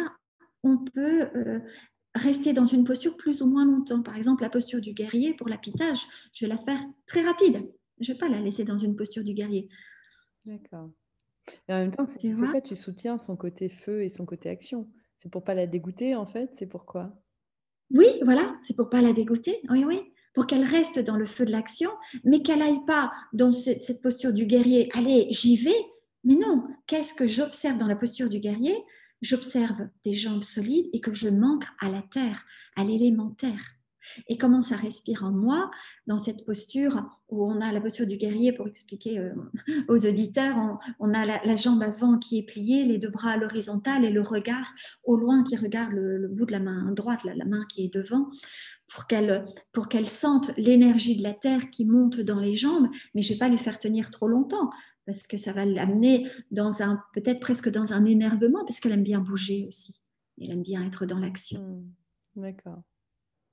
on 0.64 0.78
peut 0.78 1.30
euh, 1.36 1.60
rester 2.14 2.54
dans 2.54 2.66
une 2.66 2.84
posture 2.84 3.16
plus 3.16 3.42
ou 3.42 3.48
moins 3.48 3.66
longtemps. 3.66 4.04
Par 4.04 4.18
exemple, 4.18 4.44
la 4.44 4.50
posture 4.50 4.82
du 4.82 4.94
guerrier 4.94 5.34
pour 5.34 5.48
l'apitage, 5.48 6.06
je 6.34 6.46
vais 6.46 6.54
la 6.54 6.58
faire 6.58 6.84
très 7.08 7.22
rapide. 7.22 7.72
Je 8.00 8.12
ne 8.12 8.14
vais 8.14 8.20
pas 8.20 8.30
la 8.30 8.42
laisser 8.42 8.64
dans 8.64 8.78
une 8.78 8.96
posture 8.96 9.24
du 9.24 9.34
guerrier. 9.34 9.70
D'accord. 10.46 10.92
Et 11.68 11.74
en 11.74 11.78
même 11.78 11.92
temps, 11.92 12.06
tu 12.06 12.36
fais 12.36 12.48
ça, 12.48 12.62
tu 12.62 12.76
soutiens 12.76 13.18
son 13.18 13.38
côté 13.38 13.70
feu 13.70 14.04
et 14.04 14.10
son 14.10 14.26
côté 14.26 14.50
action. 14.50 14.90
C'est 15.18 15.32
pour 15.32 15.44
pas 15.44 15.56
la 15.56 15.66
dégoûter 15.66 16.14
en 16.14 16.28
fait 16.28 16.52
C'est 16.54 16.68
pourquoi 16.68 17.18
Oui, 17.92 18.06
voilà, 18.24 18.56
c'est 18.62 18.76
pour 18.76 18.90
pas 18.90 19.02
la 19.02 19.14
dégoûter. 19.14 19.62
Oui, 19.70 19.84
oui. 19.86 20.14
Pour 20.38 20.46
qu'elle 20.46 20.66
reste 20.66 21.00
dans 21.00 21.16
le 21.16 21.26
feu 21.26 21.46
de 21.46 21.52
l'action, 21.52 21.90
mais 22.24 22.44
qu'elle 22.44 22.62
aille 22.62 22.86
pas 22.86 23.12
dans 23.34 23.52
cette 23.52 24.04
posture 24.04 24.32
du 24.32 24.46
guerrier. 24.46 24.88
Allez, 24.94 25.26
j'y 25.32 25.58
vais. 25.58 25.84
Mais 26.24 26.36
non, 26.36 26.64
qu'est-ce 26.86 27.16
que 27.16 27.28
j'observe 27.28 27.80
dans 27.80 27.88
la 27.88 27.96
posture 27.96 28.30
du 28.30 28.40
guerrier? 28.40 28.76
J'observe 29.24 29.90
des 30.06 30.14
jambes 30.14 30.44
solides 30.44 30.92
et 30.94 31.02
que 31.02 31.12
je 31.12 31.30
manque 31.30 31.66
à 31.80 31.90
la 31.90 32.04
terre, 32.04 32.46
à 32.76 32.84
l'élémentaire 32.84 33.78
et 34.28 34.38
comment 34.38 34.62
ça 34.62 34.76
respire 34.76 35.24
en 35.24 35.32
moi 35.32 35.70
dans 36.06 36.18
cette 36.18 36.46
posture 36.46 37.04
où 37.30 37.46
on 37.46 37.60
a 37.62 37.72
la 37.72 37.82
posture 37.82 38.06
du 38.06 38.18
guerrier 38.18 38.54
pour 38.54 38.68
expliquer 38.68 39.20
euh, 39.20 39.34
aux 39.90 40.06
auditeurs, 40.06 40.80
on, 41.00 41.14
a 41.14 41.26
la, 41.26 41.56
jambe 41.56 41.84
avant 41.84 42.18
qui 42.18 42.40
est 42.40 42.44
pliée, 42.44 42.84
les 42.86 42.98
deux 42.98 43.10
bras 43.10 43.32
à 43.32 43.38
l'horizontale 43.38 44.06
et 44.06 44.12
le 44.12 44.22
regard 44.22 44.74
au 45.04 45.18
loin 45.18 45.44
qui 45.44 45.56
regarde 45.58 45.94
le, 45.94 46.28
bout 46.28 46.46
de 46.46 46.52
la 46.52 46.60
main 46.60 46.92
droite, 46.92 47.24
la, 47.24 47.46
main 47.46 47.66
qui 47.70 47.86
est 47.86 47.94
devant 47.94 48.30
pour 48.88 49.08
qu'elle 49.08 49.46
pour 49.74 49.90
qu'elle 49.90 50.08
sente 50.08 50.56
l'énergie 50.58 51.18
de 51.18 51.24
la 51.24 51.34
terre 51.34 51.70
qui 51.70 51.86
monte 51.86 52.20
dans 52.20 52.40
les 52.40 52.56
jambes, 52.56 52.88
mais 53.14 53.22
je 53.22 53.30
ne 53.30 53.34
vais 53.34 53.40
pas 53.40 53.50
lui 53.50 53.58
faire 53.58 53.80
tenir 53.80 54.12
trop 54.12 54.28
longtemps 54.28 54.70
parce 55.06 55.24
que 55.24 55.38
ça 55.38 55.54
va 55.54 55.66
l'amener 55.66 56.28
dans 56.52 56.82
un 56.82 57.02
peut-être 57.14 57.40
presque 57.40 57.70
dans 57.70 57.94
un 57.94 58.06
énervement 58.06 58.64
parce 58.66 58.80
qu'elle 58.80 58.92
aime 58.92 59.04
bien 59.04 59.20
bouger 59.20 59.66
aussi. 59.68 60.02
Elle 60.40 60.52
aime 60.52 60.62
bien 60.62 60.86
être 60.86 61.06
dans 61.06 61.20
l'action. 61.20 61.62
Mmh. 61.62 62.42
D'accord. 62.42 62.82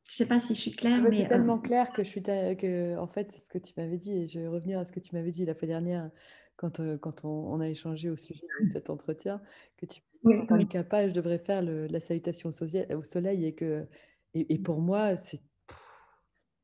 Je 0.09 0.17
sais 0.17 0.27
pas 0.27 0.39
si 0.39 0.55
je 0.55 0.61
suis 0.61 0.73
claire. 0.73 1.01
mais 1.03 1.17
c'est 1.17 1.29
tellement 1.29 1.57
euh, 1.57 1.63
clair 1.63 1.93
que 1.93 2.05
je 2.05 2.09
suis 2.09 2.23
que 2.23 2.99
en 2.99 3.07
fait 3.07 3.33
c'est 3.33 3.41
ce 3.41 3.49
que 3.49 3.59
tu 3.59 3.73
m'avais 3.77 3.97
dit 3.97 4.13
et 4.13 4.27
je 4.27 4.41
vais 4.41 4.49
revenir 4.49 4.79
à 4.79 4.85
ce 4.85 4.93
que 4.93 5.01
tu 5.01 5.15
m'avais 5.15 5.31
dit 5.31 5.47
la 5.47 5.55
fois 5.55 5.67
dernière 5.67 6.11
quand, 6.57 6.81
euh, 6.81 6.99
quand 6.99 7.25
on, 7.25 7.59
a 7.61 7.69
échangé 7.69 8.11
au 8.11 8.17
sujet 8.17 8.47
de 8.61 8.71
cet 8.71 8.91
entretien 8.91 9.41
que 9.77 9.87
tu 9.87 10.03
oui, 10.23 10.39
en 10.39 10.47
tant 10.47 10.57
que 10.59 11.09
je 11.09 11.13
devrais 11.13 11.39
faire 11.39 11.63
la 11.63 12.01
salutation 12.01 12.49
au 12.49 13.03
soleil, 13.03 13.45
et 13.45 13.55
que 13.55 13.87
et, 14.35 14.59
pour 14.59 14.81
moi 14.81 15.17
c'est 15.17 15.41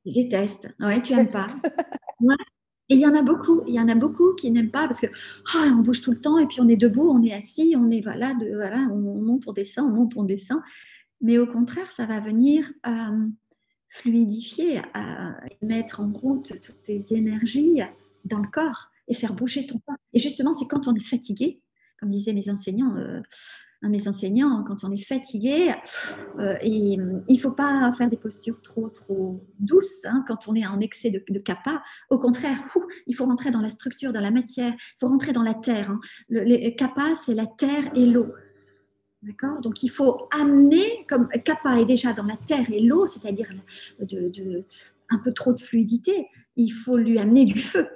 je 0.06 0.14
déteste. 0.14 0.74
Ouais, 0.80 1.02
tu 1.02 1.14
n'aimes 1.14 1.28
pas. 1.28 1.46
Et 2.88 2.94
il 2.94 3.00
y 3.00 3.06
en 3.06 3.14
a 3.14 3.22
beaucoup, 3.22 3.62
il 3.68 3.74
y 3.74 3.80
en 3.80 3.88
a 3.88 3.94
beaucoup 3.94 4.34
qui 4.34 4.50
n'aiment 4.50 4.70
pas 4.70 4.88
parce 4.88 5.00
que 5.00 5.06
oh, 5.06 5.58
on 5.64 5.76
bouge 5.76 6.00
tout 6.00 6.10
le 6.10 6.20
temps 6.20 6.38
et 6.38 6.46
puis 6.46 6.60
on 6.60 6.68
est 6.68 6.76
debout, 6.76 7.08
on 7.08 7.22
est 7.22 7.32
assis, 7.32 7.74
on 7.76 7.88
est 7.90 8.00
voilà, 8.00 8.34
de, 8.34 8.52
voilà, 8.52 8.78
on 8.90 8.98
monte, 8.98 9.46
on 9.46 9.52
descend, 9.52 9.90
on 9.90 9.94
monte, 9.94 10.14
on 10.16 10.24
descend 10.24 10.60
mais 11.20 11.38
au 11.38 11.46
contraire, 11.46 11.92
ça 11.92 12.06
va 12.06 12.20
venir 12.20 12.70
euh, 12.86 13.28
fluidifier, 13.88 14.80
à 14.94 15.36
mettre 15.62 16.00
en 16.00 16.12
route 16.12 16.52
toutes 16.60 16.82
tes 16.82 17.14
énergies 17.14 17.80
dans 18.24 18.38
le 18.38 18.48
corps 18.48 18.90
et 19.08 19.14
faire 19.14 19.34
bouger 19.34 19.66
ton 19.66 19.78
corps. 19.86 19.96
Et 20.12 20.18
justement, 20.18 20.54
c'est 20.54 20.66
quand 20.66 20.88
on 20.88 20.94
est 20.94 21.04
fatigué, 21.04 21.60
comme 21.98 22.10
disaient 22.10 22.32
mes 22.32 22.48
enseignants, 22.48 22.96
euh, 22.96 23.20
un 23.82 23.88
mes 23.88 24.08
enseignants, 24.08 24.64
quand 24.66 24.84
on 24.84 24.92
est 24.92 25.02
fatigué, 25.02 25.72
euh, 26.38 26.54
et, 26.62 26.68
il 26.68 27.22
ne 27.28 27.38
faut 27.38 27.50
pas 27.50 27.92
faire 27.94 28.08
des 28.08 28.16
postures 28.16 28.60
trop, 28.60 28.88
trop 28.88 29.42
douces 29.58 30.04
hein, 30.04 30.24
quand 30.28 30.48
on 30.48 30.54
est 30.54 30.66
en 30.66 30.80
excès 30.80 31.10
de, 31.10 31.22
de 31.28 31.38
kappa. 31.38 31.82
Au 32.10 32.18
contraire, 32.18 32.58
il 33.06 33.14
faut 33.14 33.24
rentrer 33.24 33.50
dans 33.50 33.60
la 33.60 33.70
structure, 33.70 34.12
dans 34.12 34.20
la 34.20 34.30
matière, 34.30 34.72
il 34.72 34.96
faut 35.00 35.08
rentrer 35.08 35.32
dans 35.32 35.42
la 35.42 35.54
terre. 35.54 35.90
Hein. 35.90 36.00
Le, 36.28 36.42
les 36.42 36.74
kappa, 36.76 37.14
c'est 37.16 37.34
la 37.34 37.46
terre 37.46 37.90
et 37.94 38.06
l'eau. 38.06 38.28
D'accord? 39.22 39.60
Donc 39.60 39.82
il 39.82 39.90
faut 39.90 40.28
amener, 40.30 41.04
comme 41.06 41.28
Kappa 41.28 41.78
est 41.78 41.84
déjà 41.84 42.14
dans 42.14 42.24
la 42.24 42.38
terre 42.38 42.70
et 42.72 42.80
l'eau, 42.80 43.06
c'est-à-dire 43.06 43.48
de, 44.00 44.64
un 45.10 45.18
peu 45.18 45.32
trop 45.32 45.52
de 45.52 45.60
fluidité, 45.60 46.26
il 46.56 46.70
faut 46.70 46.96
lui 46.96 47.18
amener 47.18 47.44
du 47.44 47.60
feu. 47.60 47.86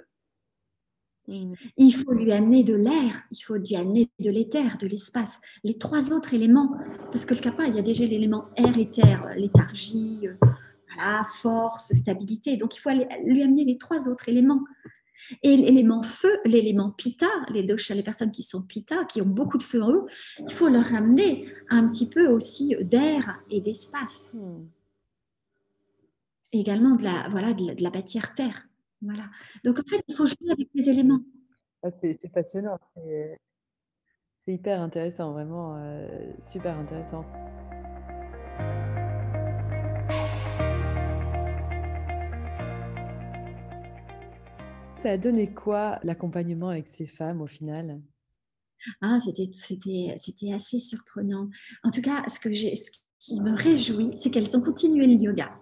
Il 1.26 1.92
faut 1.92 2.12
lui 2.12 2.32
amener 2.32 2.64
de 2.64 2.74
l'air, 2.74 3.22
il 3.30 3.40
faut 3.40 3.54
lui 3.54 3.76
amener 3.76 4.10
de 4.20 4.30
l'éther, 4.30 4.76
de 4.78 4.86
l'espace, 4.86 5.40
les 5.62 5.78
trois 5.78 6.12
autres 6.12 6.34
éléments. 6.34 6.76
Parce 7.12 7.24
que 7.24 7.34
le 7.34 7.40
kappa, 7.40 7.66
il 7.66 7.76
y 7.76 7.78
a 7.78 7.82
déjà 7.82 8.04
l'élément 8.04 8.46
air 8.56 8.76
et 8.76 8.90
terre, 8.90 9.30
léthargie, 9.36 10.28
voilà, 10.94 11.24
force, 11.24 11.92
stabilité. 11.94 12.56
Donc 12.56 12.76
il 12.76 12.80
faut 12.80 12.90
lui 12.90 13.42
amener 13.42 13.64
les 13.64 13.78
trois 13.78 14.08
autres 14.08 14.28
éléments. 14.28 14.62
Et 15.42 15.56
l'élément 15.56 16.02
feu, 16.02 16.38
l'élément 16.44 16.90
pita, 16.90 17.28
les, 17.48 17.62
les 17.62 18.02
personnes 18.02 18.32
qui 18.32 18.42
sont 18.42 18.62
pita, 18.62 19.04
qui 19.04 19.22
ont 19.22 19.26
beaucoup 19.26 19.58
de 19.58 19.62
feu 19.62 19.82
en 19.82 19.90
eux, 19.90 20.04
il 20.38 20.52
faut 20.52 20.68
leur 20.68 20.84
ramener 20.84 21.48
un 21.70 21.88
petit 21.88 22.08
peu 22.08 22.28
aussi 22.28 22.76
d'air 22.82 23.40
et 23.50 23.60
d'espace. 23.60 24.30
Hmm. 24.34 24.66
également 26.52 26.96
de 26.96 27.04
la, 27.04 27.28
voilà, 27.30 27.54
de 27.54 27.82
la, 27.82 27.90
matière 27.90 28.34
terre. 28.34 28.68
Voilà. 29.04 29.30
Donc 29.64 29.78
en 29.78 29.82
fait, 29.88 30.02
il 30.08 30.14
faut 30.14 30.26
jouer 30.26 30.50
avec 30.50 30.68
les 30.74 30.88
éléments. 30.88 31.20
Ah, 31.82 31.90
c'est 31.90 32.18
passionnant. 32.32 32.78
C'est 34.40 34.52
hyper 34.52 34.80
intéressant, 34.80 35.32
vraiment 35.32 35.76
euh, 35.76 36.08
super 36.40 36.78
intéressant. 36.78 37.24
ça 45.04 45.10
a 45.10 45.18
donné 45.18 45.52
quoi 45.52 45.98
l'accompagnement 46.02 46.70
avec 46.70 46.86
ces 46.86 47.06
femmes 47.06 47.42
au 47.42 47.46
final? 47.46 48.00
Ah, 49.02 49.18
c'était 49.20 50.50
assez 50.50 50.78
surprenant. 50.78 51.50
En 51.82 51.90
tout 51.90 52.00
cas, 52.00 52.22
ce, 52.26 52.40
que 52.40 52.54
ce 52.54 52.90
qui 53.18 53.38
me 53.38 53.54
réjouit, 53.54 54.12
c'est 54.16 54.30
qu'elles 54.30 54.56
ont 54.56 54.62
continué 54.62 55.06
le 55.06 55.12
yoga. 55.12 55.60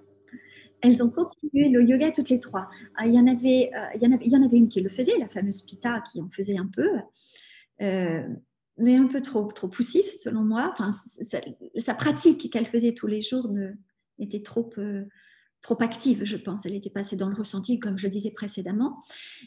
Elles 0.83 1.03
ont 1.03 1.11
continué 1.11 1.69
le 1.69 1.83
yoga 1.83 2.11
toutes 2.11 2.29
les 2.29 2.41
trois. 2.41 2.69
Ah, 2.97 3.07
il, 3.07 3.15
y 3.15 3.19
en 3.19 3.27
avait, 3.27 3.71
euh, 3.75 3.99
y 4.01 4.57
une 4.57 4.69
qui 4.69 4.81
le 4.81 4.91
faisait, 4.91 5.17
la 5.19 5.29
fameuse 5.29 5.63
Pita 5.63 6.01
qui 6.01 6.21
en 6.21 6.29
faisait 6.29 6.59
un 6.59 6.67
peu, 6.67 6.89
euh, 7.81 8.27
mais 8.79 8.97
un 8.97 9.07
peu 9.07 9.23
trop, 9.23 9.45
trop 9.53 9.69
poussif 9.69 10.07
selon 10.21 10.43
moi. 10.43 10.73
Enfin, 10.73 10.91
sa, 11.79 11.95
pratique 11.95 12.51
qu'elle 12.53 12.67
faisait 12.67 12.95
tous 12.95 13.07
les 13.07 13.23
jours 13.23 13.49
était 14.19 14.43
trop, 14.43 14.71
euh, 14.79 15.05
trop 15.63 15.81
active, 15.81 16.25
je 16.25 16.37
pense. 16.37 16.67
Elle 16.67 16.75
était 16.75 16.91
passée 16.91 17.17
dans 17.17 17.29
le 17.29 17.35
ressenti, 17.35 17.79
comme 17.79 17.97
je 17.97 18.07
le 18.07 18.11
disais 18.11 18.31
précédemment. 18.31 19.03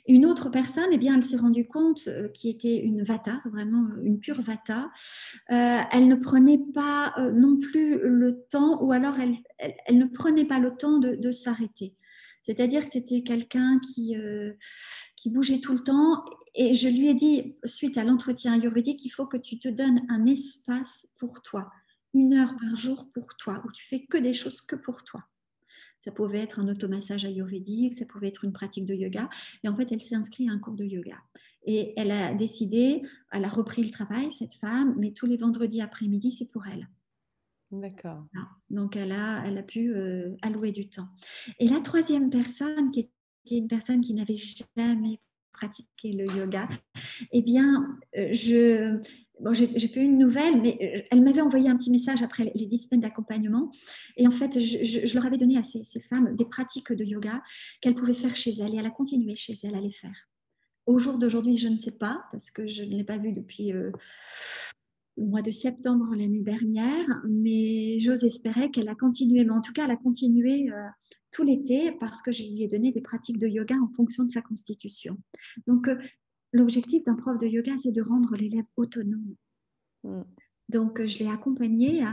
Une 0.07 0.25
autre 0.25 0.49
personne, 0.49 0.87
eh 0.91 0.97
bien, 0.97 1.15
elle 1.15 1.23
s'est 1.23 1.37
rendue 1.37 1.67
compte 1.67 2.07
euh, 2.07 2.29
qui 2.29 2.49
était 2.49 2.77
une 2.77 3.03
vata, 3.03 3.41
vraiment 3.45 3.87
euh, 3.91 4.01
une 4.03 4.19
pure 4.19 4.41
vata. 4.41 4.91
Euh, 5.51 5.79
elle 5.91 6.07
ne 6.07 6.15
prenait 6.15 6.61
pas 6.73 7.13
non 7.33 7.57
plus 7.57 7.99
le 8.01 8.45
temps, 8.49 8.81
ou 8.81 8.91
alors 8.93 9.19
elle, 9.19 9.37
ne 9.91 10.05
prenait 10.05 10.45
pas 10.45 10.59
le 10.59 10.75
temps 10.75 10.97
de, 10.97 11.31
s'arrêter. 11.31 11.95
C'est-à-dire 12.43 12.85
que 12.85 12.91
c'était 12.91 13.23
quelqu'un 13.23 13.79
qui, 13.79 14.15
qui 15.15 15.29
bougeait 15.29 15.59
tout 15.59 15.73
le 15.73 15.79
temps. 15.79 16.23
Et 16.53 16.73
je 16.73 16.87
lui 16.87 17.07
ai 17.07 17.13
dit, 17.13 17.57
suite 17.65 17.97
à 17.97 18.03
l'entretien 18.03 18.53
ayurvédique, 18.53 19.03
il 19.03 19.09
faut 19.09 19.25
que 19.25 19.37
tu 19.37 19.59
te 19.59 19.67
donnes 19.67 20.01
un 20.07 20.25
espace 20.27 21.07
pour 21.17 21.41
toi, 21.41 21.71
une 22.13 22.35
heure 22.35 22.55
par 22.55 22.77
jour 22.77 23.07
pour 23.13 23.35
toi, 23.37 23.61
où 23.65 23.71
tu 23.71 23.85
fais 23.85 24.05
que 24.05 24.17
des 24.17 24.33
choses 24.33 24.61
que 24.61 24.75
pour 24.75 25.03
toi. 25.03 25.25
Ça 26.05 26.11
pouvait 26.11 26.37
être 26.37 26.59
un 26.59 26.67
automassage 26.67 27.25
ayurvédique, 27.25 27.95
ça 27.95 28.05
pouvait 28.05 28.27
être 28.27 28.45
une 28.45 28.53
pratique 28.53 28.85
de 28.85 28.93
yoga. 28.93 29.27
Et 29.63 29.69
en 29.69 29.75
fait, 29.75 29.91
elle 29.91 30.01
s'est 30.01 30.13
inscrite 30.13 30.47
à 30.47 30.53
un 30.53 30.59
cours 30.59 30.75
de 30.75 30.85
yoga. 30.85 31.17
Et 31.63 31.93
elle 31.97 32.11
a 32.11 32.35
décidé, 32.35 33.01
elle 33.31 33.43
a 33.43 33.49
repris 33.49 33.83
le 33.83 33.89
travail, 33.89 34.31
cette 34.31 34.53
femme, 34.53 34.93
mais 34.99 35.13
tous 35.13 35.25
les 35.25 35.35
vendredis 35.35 35.81
après-midi, 35.81 36.31
c'est 36.31 36.45
pour 36.45 36.67
elle. 36.67 36.87
D'accord. 37.71 38.23
Donc, 38.69 38.95
elle 38.95 39.11
a, 39.11 39.43
elle 39.47 39.57
a 39.57 39.63
pu 39.63 39.95
euh, 39.95 40.35
allouer 40.43 40.71
du 40.71 40.89
temps. 40.89 41.07
Et 41.57 41.67
la 41.67 41.81
troisième 41.81 42.29
personne, 42.29 42.91
qui 42.91 42.99
était 42.99 43.57
une 43.57 43.67
personne 43.67 44.01
qui 44.01 44.13
n'avait 44.13 44.37
jamais 44.37 45.19
pratiqué 45.53 46.13
le 46.13 46.25
yoga, 46.37 46.69
eh 47.31 47.41
bien, 47.41 47.97
euh, 48.15 48.31
je, 48.31 49.01
bon, 49.39 49.53
j'ai 49.53 49.67
pas 49.67 49.99
eu 49.99 50.03
une 50.03 50.17
nouvelle, 50.17 50.61
mais 50.61 50.77
euh, 50.81 51.07
elle 51.11 51.23
m'avait 51.23 51.41
envoyé 51.41 51.69
un 51.69 51.77
petit 51.77 51.91
message 51.91 52.21
après 52.21 52.51
les 52.55 52.65
dix 52.65 52.79
semaines 52.79 53.01
d'accompagnement. 53.01 53.71
Et 54.17 54.27
en 54.27 54.31
fait, 54.31 54.59
je, 54.59 55.13
leur 55.13 55.25
avais 55.25 55.37
donné 55.37 55.57
à 55.57 55.63
ces, 55.63 55.83
femmes 56.09 56.35
des 56.35 56.45
pratiques 56.45 56.91
de 56.91 57.03
yoga 57.03 57.41
qu'elles 57.81 57.95
pouvaient 57.95 58.13
faire 58.13 58.35
chez 58.35 58.51
elles. 58.59 58.73
Et 58.73 58.77
elle 58.77 58.85
a 58.85 58.91
continué 58.91 59.35
chez 59.35 59.55
elle 59.63 59.75
à 59.75 59.81
les 59.81 59.91
faire. 59.91 60.29
Au 60.85 60.97
jour 60.99 61.17
d'aujourd'hui, 61.17 61.57
je 61.57 61.67
ne 61.67 61.77
sais 61.77 61.91
pas, 61.91 62.23
parce 62.31 62.51
que 62.51 62.67
je 62.67 62.83
ne 62.83 62.95
l'ai 62.95 63.03
pas 63.03 63.17
vue 63.17 63.33
depuis 63.33 63.73
euh, 63.73 63.91
le 65.17 65.25
mois 65.25 65.41
de 65.41 65.51
septembre 65.51 66.15
l'année 66.15 66.43
dernière, 66.43 67.07
mais 67.27 67.99
j'ose 68.01 68.23
espérer 68.23 68.69
qu'elle 68.71 68.89
a 68.89 68.95
continué. 68.95 69.43
Mais 69.43 69.51
en 69.51 69.61
tout 69.61 69.73
cas, 69.73 69.85
elle 69.85 69.91
a 69.91 69.97
continué 69.97 70.71
euh, 70.71 70.83
tout 71.31 71.43
l'été 71.43 71.91
parce 71.99 72.21
que 72.21 72.31
je 72.31 72.43
lui 72.43 72.63
ai 72.63 72.67
donné 72.67 72.91
des 72.91 73.01
pratiques 73.01 73.39
de 73.39 73.47
yoga 73.47 73.75
en 73.75 73.89
fonction 73.95 74.23
de 74.23 74.31
sa 74.31 74.41
constitution. 74.41 75.17
Donc, 75.67 75.89
l'objectif 76.55 77.03
d'un 77.03 77.15
prof 77.15 77.37
de 77.37 77.47
yoga, 77.47 77.77
c'est 77.77 77.91
de 77.91 78.01
rendre 78.01 78.35
l'élève 78.35 78.65
autonome. 78.77 79.35
Mm. 80.03 80.21
Donc, 80.69 80.99
euh, 80.99 81.07
je 81.07 81.19
l'ai 81.19 81.27
accompagné, 81.27 82.03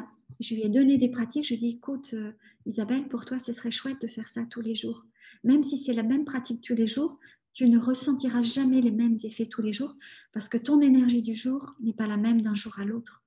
je 0.40 0.54
lui 0.54 0.62
ai 0.62 0.68
donné 0.68 0.98
des 0.98 1.08
pratiques. 1.08 1.44
Je 1.44 1.50
lui 1.50 1.54
ai 1.54 1.58
dit, 1.58 1.76
écoute, 1.76 2.10
euh, 2.14 2.32
Isabelle, 2.66 3.08
pour 3.08 3.24
toi, 3.24 3.38
ce 3.38 3.52
serait 3.52 3.70
chouette 3.70 4.02
de 4.02 4.08
faire 4.08 4.28
ça 4.28 4.44
tous 4.44 4.60
les 4.60 4.74
jours. 4.74 5.04
Même 5.44 5.62
si 5.62 5.78
c'est 5.78 5.92
la 5.92 6.02
même 6.02 6.24
pratique 6.24 6.62
tous 6.62 6.74
les 6.74 6.86
jours, 6.86 7.18
tu 7.54 7.68
ne 7.68 7.78
ressentiras 7.78 8.42
jamais 8.42 8.80
les 8.80 8.90
mêmes 8.90 9.16
effets 9.24 9.46
tous 9.46 9.62
les 9.62 9.72
jours 9.72 9.94
parce 10.32 10.48
que 10.48 10.56
ton 10.56 10.80
énergie 10.80 11.22
du 11.22 11.34
jour 11.34 11.74
n'est 11.80 11.92
pas 11.92 12.06
la 12.06 12.16
même 12.16 12.40
d'un 12.40 12.54
jour 12.54 12.78
à 12.78 12.84
l'autre. 12.84 13.22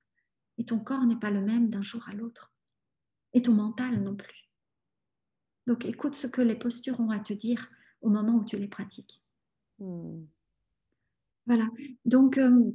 Et 0.58 0.66
ton 0.66 0.80
corps 0.80 1.06
n'est 1.06 1.20
pas 1.20 1.32
le 1.32 1.42
même 1.42 1.70
d'un 1.70 1.84
jour 1.84 2.08
à 2.10 2.14
l'autre. 2.14 2.54
Et 3.34 3.42
ton 3.42 3.54
mental 3.54 4.02
non 4.02 4.16
plus. 4.16 4.50
Donc 5.68 5.86
écoute 5.86 6.16
ce 6.16 6.28
que 6.28 6.42
les 6.42 6.56
postures 6.56 7.00
ont 7.00 7.10
à 7.10 7.20
te 7.20 7.34
dire 7.34 7.70
au 8.02 8.10
moment 8.10 8.36
où 8.36 8.46
tu 8.46 8.58
les 8.58 8.68
pratiques. 8.68 9.22
Mm. 9.80 10.24
Voilà. 11.48 11.68
Donc, 12.06 12.38
euh, 12.38 12.72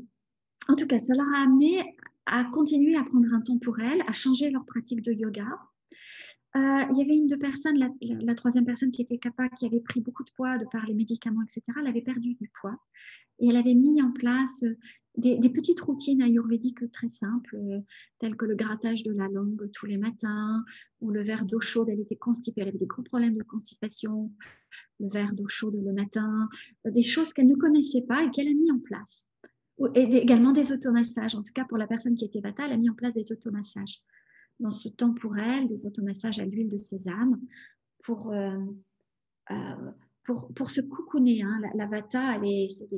en 0.69 0.75
tout 0.75 0.87
cas, 0.87 1.01
ça 1.01 1.15
leur 1.15 1.27
a 1.35 1.43
amené 1.43 1.97
à 2.27 2.45
continuer 2.45 2.97
à 2.97 3.05
prendre 3.05 3.33
un 3.33 3.41
temps 3.41 3.59
pour 3.59 3.81
elles, 3.81 4.03
à 4.07 4.13
changer 4.13 4.51
leur 4.51 4.65
pratique 4.65 5.03
de 5.03 5.13
yoga. 5.13 5.47
Euh, 6.57 6.83
il 6.91 6.99
y 6.99 7.03
avait 7.03 7.15
une 7.15 7.29
de 7.29 7.37
personnes, 7.37 7.79
la, 7.79 8.35
troisième 8.35 8.65
personne 8.65 8.91
qui 8.91 9.03
était 9.03 9.19
capable, 9.19 9.55
qui 9.57 9.67
avait 9.67 9.81
pris 9.81 10.01
beaucoup 10.01 10.25
de 10.25 10.33
poids 10.33 10.59
de 10.59 10.65
par 10.73 10.85
les 10.87 10.95
médicaments, 10.95 11.43
etc. 11.43 11.63
Elle 11.81 11.87
avait 11.87 12.03
perdu 12.03 12.35
du 12.35 12.51
poids 12.61 12.77
et 13.39 13.49
elle 13.49 13.57
avait 13.57 13.75
mis 13.75 14.03
en 14.03 14.11
place 14.11 14.65
des, 15.17 15.39
petites 15.51 15.81
routines 15.81 16.23
ayurvédiques 16.23 16.91
très 16.93 17.09
simples, 17.09 17.57
euh, 17.57 17.81
telles 18.19 18.37
que 18.37 18.47
le 18.47 18.57
grattage 18.57 19.05
de 19.05 19.13
la 19.13 19.29
langue 19.29 19.71
tous 19.73 19.87
les 19.87 19.97
matins, 19.97 20.65
ou 21.01 21.11
le 21.11 21.23
verre 21.23 21.45
d'eau 21.45 21.61
chaude. 21.61 21.89
Elle 21.89 22.01
était 22.01 22.17
constipée, 22.17 22.63
elle 22.63 22.69
avait 22.69 22.79
des 22.79 22.87
gros 22.87 23.03
problèmes 23.03 23.37
de 23.37 23.45
constipation, 23.45 24.33
le 24.99 25.09
verre 25.09 25.35
d'eau 25.35 25.49
chaude 25.49 25.77
le 25.81 25.93
matin, 25.93 26.49
euh, 26.87 26.91
des 26.91 27.05
choses 27.05 27.33
qu'elle 27.33 27.49
ne 27.49 27.57
connaissait 27.57 28.03
pas 28.03 28.25
et 28.25 28.31
qu'elle 28.31 28.49
a 28.49 28.55
mis 28.55 28.73
en 28.73 28.79
place. 28.79 29.29
Et 29.95 30.03
également 30.03 30.53
des 30.53 30.73
automassages. 30.73 31.35
En 31.35 31.43
tout 31.43 31.53
cas, 31.55 31.65
pour 31.65 31.79
la 31.79 31.87
personne 31.87 32.15
qui 32.15 32.27
était 32.27 32.41
Vata, 32.41 32.67
elle 32.67 32.73
a 32.73 32.77
mis 32.77 32.91
en 32.91 32.95
place 32.95 33.15
des 33.15 33.33
automassages. 33.33 34.03
Dans 34.61 34.70
ce 34.70 34.88
temps 34.88 35.12
pour 35.12 35.37
elle, 35.37 35.68
des 35.68 35.87
automassages 35.87 36.38
à 36.38 36.44
l'huile 36.44 36.68
de 36.68 36.79
sésame 36.79 37.40
pour 38.03 38.33
euh, 38.33 38.59
pour, 40.55 40.70
se 40.70 40.81
coucouner. 40.81 41.42
Hein. 41.42 41.61
C'est 42.68 42.88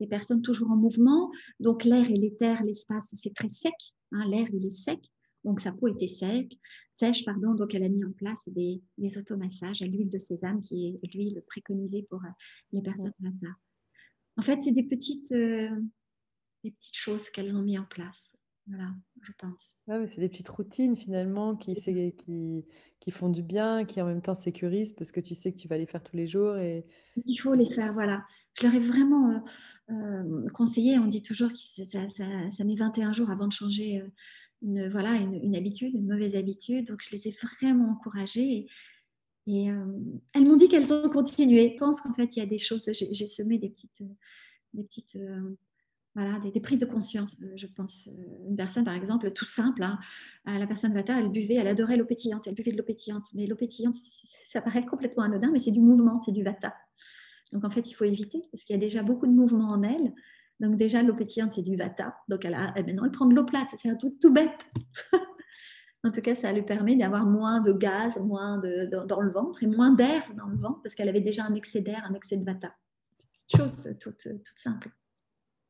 des, 0.00 0.06
personnes 0.06 0.42
toujours 0.42 0.70
en 0.70 0.76
mouvement. 0.76 1.30
Donc 1.60 1.84
l'air 1.84 2.08
et 2.10 2.14
l'éther, 2.14 2.62
l'espace, 2.64 3.08
c'est 3.14 3.34
très 3.34 3.48
sec. 3.48 3.74
Hein. 4.12 4.28
L'air, 4.28 4.48
il 4.52 4.66
est 4.66 4.70
sec. 4.70 5.00
Donc 5.44 5.60
sa 5.60 5.72
peau 5.72 5.88
était 5.88 6.06
sec, 6.06 6.56
sèche, 6.94 7.24
pardon. 7.24 7.54
Donc 7.54 7.74
elle 7.74 7.82
a 7.82 7.88
mis 7.88 8.04
en 8.04 8.12
place 8.12 8.48
des, 8.48 8.80
automassages 9.16 9.82
à 9.82 9.86
l'huile 9.86 10.08
de 10.08 10.18
sésame, 10.18 10.62
qui 10.62 10.86
est 11.02 11.14
l'huile 11.14 11.42
préconisée 11.46 12.06
pour 12.08 12.24
euh, 12.24 12.30
les 12.72 12.82
personnes 12.82 13.12
vata. 13.18 13.52
En 14.36 14.42
fait, 14.42 14.60
c'est 14.62 14.72
des 14.72 14.84
petites, 14.84 15.32
euh, 15.32 15.68
des 16.64 16.70
petites 16.70 16.96
choses 16.96 17.28
qu'elles 17.28 17.54
ont 17.56 17.62
mis 17.62 17.78
en 17.78 17.84
place. 17.84 18.32
Voilà, 18.68 18.90
je 19.20 19.32
pense. 19.38 19.82
c'est 19.86 20.20
des 20.20 20.28
petites 20.28 20.48
routines 20.48 20.94
finalement 20.94 21.56
qui, 21.56 21.74
qui, 21.74 22.64
qui 23.00 23.10
font 23.10 23.28
du 23.28 23.42
bien, 23.42 23.84
qui 23.84 24.00
en 24.00 24.06
même 24.06 24.22
temps 24.22 24.36
sécurisent 24.36 24.92
parce 24.92 25.10
que 25.10 25.20
tu 25.20 25.34
sais 25.34 25.52
que 25.52 25.58
tu 25.58 25.66
vas 25.66 25.78
les 25.78 25.86
faire 25.86 26.02
tous 26.02 26.16
les 26.16 26.28
jours. 26.28 26.56
Et... 26.56 26.86
Il 27.26 27.36
faut 27.36 27.54
les 27.54 27.66
faire, 27.66 27.92
voilà. 27.92 28.24
Je 28.54 28.66
leur 28.66 28.74
ai 28.74 28.80
vraiment 28.80 29.30
euh, 29.30 29.38
euh, 29.90 30.48
conseillé, 30.50 30.98
on 30.98 31.06
dit 31.06 31.22
toujours 31.22 31.50
que 31.50 31.84
ça, 31.84 32.08
ça, 32.08 32.64
met 32.64 32.76
21 32.76 33.12
jours 33.12 33.30
avant 33.30 33.48
de 33.48 33.52
changer 33.52 34.00
euh, 34.00 34.08
une, 34.62 34.88
voilà, 34.90 35.14
une, 35.14 35.56
habitude, 35.56 35.94
une 35.94 36.06
mauvaise 36.06 36.36
habitude. 36.36 36.86
Donc 36.86 37.00
je 37.02 37.16
les 37.16 37.28
ai 37.28 37.36
vraiment 37.60 37.90
encouragées. 37.90 38.68
Et, 39.48 39.66
elles 40.34 40.44
m'ont 40.44 40.54
dit 40.54 40.68
qu'elles 40.68 40.92
ont 40.92 41.08
continué. 41.08 41.72
Je 41.74 41.78
pense 41.78 42.00
qu'en 42.00 42.14
fait, 42.14 42.36
il 42.36 42.38
y 42.38 42.42
a 42.42 42.46
des 42.46 42.60
choses, 42.60 42.88
j'ai 42.92 43.26
semé 43.26 43.58
des 43.58 43.70
petites, 43.70 44.04
des 44.72 44.84
petites 44.84 45.18
voilà, 46.14 46.38
des, 46.38 46.60
prises 46.60 46.80
de 46.80 46.86
conscience, 46.86 47.36
euh, 47.42 47.52
je 47.56 47.66
pense. 47.66 48.08
Euh, 48.08 48.48
une 48.48 48.56
personne, 48.56 48.84
par 48.84 48.94
exemple, 48.94 49.30
tout 49.32 49.46
simple, 49.46 49.82
hein, 49.82 49.98
euh, 50.48 50.58
la 50.58 50.66
personne 50.66 50.92
Vata, 50.92 51.18
elle 51.18 51.30
buvait, 51.30 51.54
elle 51.54 51.68
adorait 51.68 51.96
l'eau 51.96 52.04
pétillante, 52.04 52.46
elle 52.46 52.54
buvait 52.54 52.72
de 52.72 52.76
l'eau 52.76 52.84
pétillante. 52.84 53.24
Mais 53.32 53.46
l'eau 53.46 53.56
pétillante, 53.56 53.96
ça 54.48 54.60
paraît 54.60 54.84
complètement 54.84 55.22
anodin, 55.22 55.50
mais 55.50 55.58
c'est 55.58 55.70
du 55.70 55.80
mouvement, 55.80 56.20
c'est 56.20 56.32
du 56.32 56.42
Vata. 56.42 56.74
Donc 57.52 57.64
en 57.64 57.70
fait, 57.70 57.90
il 57.90 57.94
faut 57.94 58.04
éviter, 58.04 58.42
parce 58.50 58.64
qu'il 58.64 58.76
y 58.76 58.78
a 58.78 58.80
déjà 58.80 59.02
beaucoup 59.02 59.26
de 59.26 59.32
mouvement 59.32 59.70
en 59.70 59.82
elle. 59.82 60.12
Donc 60.60 60.76
déjà, 60.76 61.02
l'eau 61.02 61.14
pétillante, 61.14 61.54
c'est 61.54 61.62
du 61.62 61.76
Vata. 61.76 62.14
Donc 62.28 62.44
elle 62.44 62.54
a, 62.54 62.74
maintenant, 62.76 63.04
elle 63.06 63.12
prend 63.12 63.26
de 63.26 63.34
l'eau 63.34 63.44
plate, 63.44 63.68
c'est 63.80 63.88
un 63.88 63.96
truc 63.96 64.20
tout 64.20 64.32
bête. 64.32 64.66
en 66.04 66.10
tout 66.10 66.20
cas, 66.20 66.34
ça 66.34 66.52
lui 66.52 66.62
permet 66.62 66.94
d'avoir 66.94 67.24
moins 67.24 67.60
de 67.62 67.72
gaz, 67.72 68.18
moins 68.18 68.58
de, 68.58 68.84
dans 69.06 69.20
le 69.20 69.32
ventre 69.32 69.62
et 69.62 69.66
moins 69.66 69.92
d'air 69.92 70.22
dans 70.36 70.46
le 70.46 70.58
ventre, 70.58 70.82
parce 70.82 70.94
qu'elle 70.94 71.08
avait 71.08 71.22
déjà 71.22 71.44
un 71.44 71.54
excès 71.54 71.80
d'air, 71.80 72.04
un 72.04 72.14
excès 72.14 72.36
de 72.36 72.44
Vata. 72.44 72.74
Chose 73.54 73.88
toute, 73.98 74.18
toute 74.18 74.58
simple. 74.58 74.90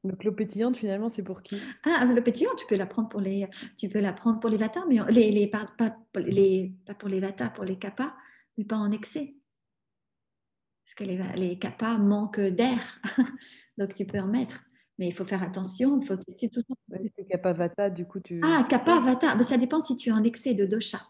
Donc 0.04 0.24
l'eau 0.24 0.32
pétillante, 0.32 0.76
finalement, 0.76 1.08
c'est 1.08 1.22
pour 1.22 1.42
qui? 1.42 1.60
Ah, 1.84 2.04
l'eau 2.04 2.22
pétillante, 2.22 2.56
tu 2.56 2.66
peux 2.66 2.76
la 2.76 2.86
prendre 2.86 3.08
pour 3.08 3.20
les, 3.20 3.46
tu 3.76 3.88
peux 3.88 4.00
la 4.00 4.12
prendre 4.12 4.40
pour 4.40 4.50
les 4.50 4.56
vatas, 4.56 4.84
mais 4.88 4.98
les, 5.10 5.30
les, 5.30 5.46
pas, 5.46 5.72
les, 6.16 6.74
pas 6.86 6.94
pour 6.94 7.08
les 7.08 7.20
vatas, 7.20 7.50
pour 7.50 7.64
les 7.64 7.78
kappas, 7.78 8.12
mais 8.58 8.64
pas 8.64 8.76
en 8.76 8.90
excès. 8.90 9.36
Parce 10.84 10.94
que 10.96 11.04
les, 11.04 11.20
les 11.36 11.58
kappas 11.58 11.98
manquent 11.98 12.40
d'air, 12.40 13.00
donc 13.78 13.94
tu 13.94 14.04
peux 14.04 14.18
en 14.18 14.26
mettre. 14.26 14.64
Mais 14.98 15.08
il 15.08 15.14
faut 15.14 15.24
faire 15.24 15.42
attention. 15.42 16.00
Il 16.00 16.06
faut, 16.06 16.14
c'est 16.36 16.48
tout 16.48 16.62
kappa 17.30 17.52
vata, 17.52 17.88
du 17.88 18.04
coup, 18.04 18.20
tu. 18.20 18.40
Ah, 18.44 18.66
kappa 18.68 18.98
vata, 18.98 19.36
mais 19.36 19.44
ça 19.44 19.56
dépend 19.56 19.80
si 19.80 19.96
tu 19.96 20.08
es 20.08 20.12
en 20.12 20.24
excès 20.24 20.54
de 20.54 20.66
dosha. 20.66 21.00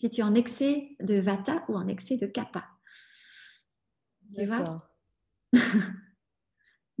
Si 0.00 0.08
tu 0.10 0.20
es 0.20 0.24
en 0.24 0.34
excès 0.34 0.96
de 1.00 1.20
vata 1.20 1.64
ou 1.68 1.74
en 1.76 1.88
excès 1.88 2.16
de 2.16 2.26
kappa. 2.26 2.66
Tu 4.34 4.46
vois? 4.46 4.64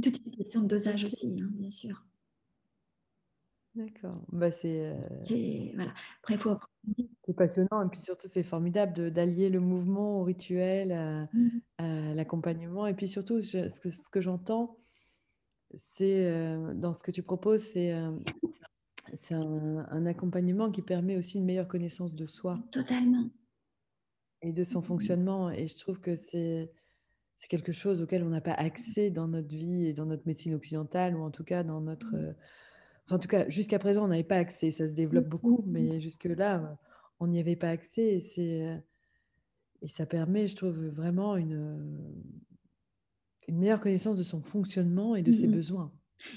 Toute 0.02 0.24
une 0.24 0.32
question 0.32 0.62
de 0.62 0.68
dosage 0.68 1.04
aussi, 1.04 1.36
hein, 1.40 1.48
bien 1.52 1.70
sûr. 1.70 2.04
D'accord. 3.74 4.20
Bah, 4.32 4.50
c'est, 4.50 4.86
euh, 4.86 5.70
voilà. 5.74 5.92
Après, 6.22 6.36
faut 6.36 6.56
C'est 7.22 7.34
passionnant 7.34 7.86
et 7.86 7.88
puis 7.88 8.00
surtout 8.00 8.26
c'est 8.26 8.42
formidable 8.42 9.12
d'allier 9.12 9.50
le 9.50 9.60
mouvement 9.60 10.20
au 10.20 10.24
rituel, 10.24 10.92
à, 10.92 11.28
mmh. 11.32 12.14
l'accompagnement 12.14 12.86
et 12.86 12.94
puis 12.94 13.06
surtout 13.06 13.40
ce 13.40 13.80
que, 13.80 13.90
ce 13.90 14.08
que 14.08 14.20
j'entends, 14.20 14.76
c'est 15.96 16.26
euh, 16.26 16.74
dans 16.74 16.92
ce 16.92 17.02
que 17.04 17.12
tu 17.12 17.22
proposes, 17.22 17.62
c'est 17.62 17.92
euh, 17.92 18.10
c'est 19.20 19.34
un, 19.34 19.86
un, 19.90 20.06
accompagnement 20.06 20.70
qui 20.70 20.82
permet 20.82 21.16
aussi 21.16 21.38
une 21.38 21.44
meilleure 21.44 21.68
connaissance 21.68 22.14
de 22.14 22.26
soi. 22.26 22.58
Totalement. 22.72 23.30
Et 24.42 24.52
de 24.52 24.64
son 24.64 24.80
mmh. 24.80 24.84
fonctionnement. 24.84 25.50
Et 25.50 25.68
je 25.68 25.78
trouve 25.78 26.00
que 26.00 26.16
c'est 26.16 26.70
c'est 27.38 27.48
quelque 27.48 27.72
chose 27.72 28.02
auquel 28.02 28.24
on 28.24 28.28
n'a 28.30 28.40
pas 28.40 28.52
accès 28.52 29.10
dans 29.10 29.28
notre 29.28 29.48
vie 29.48 29.86
et 29.86 29.92
dans 29.92 30.06
notre 30.06 30.26
médecine 30.26 30.54
occidentale, 30.54 31.16
ou 31.16 31.22
en 31.22 31.30
tout 31.30 31.44
cas 31.44 31.62
dans 31.62 31.80
notre... 31.80 32.14
Mmh. 32.14 32.24
Euh, 32.24 32.32
en 33.10 33.18
tout 33.18 33.28
cas, 33.28 33.48
jusqu'à 33.48 33.78
présent, 33.78 34.04
on 34.04 34.08
n'avait 34.08 34.24
pas 34.24 34.36
accès. 34.36 34.70
Ça 34.70 34.86
se 34.86 34.92
développe 34.92 35.26
mmh, 35.26 35.30
beaucoup, 35.30 35.62
mmh, 35.62 35.70
mais 35.70 36.00
jusque-là, 36.00 36.76
on 37.20 37.28
n'y 37.28 37.38
avait 37.38 37.56
pas 37.56 37.70
accès. 37.70 38.16
Et, 38.16 38.20
c'est, 38.20 38.62
euh, 38.62 38.76
et 39.80 39.88
ça 39.88 40.04
permet, 40.04 40.48
je 40.48 40.56
trouve, 40.56 40.88
vraiment 40.88 41.36
une, 41.36 42.12
une 43.46 43.58
meilleure 43.58 43.80
connaissance 43.80 44.18
de 44.18 44.24
son 44.24 44.42
fonctionnement 44.42 45.14
et 45.14 45.22
de 45.22 45.32
ses 45.32 45.46
besoins. 45.46 45.92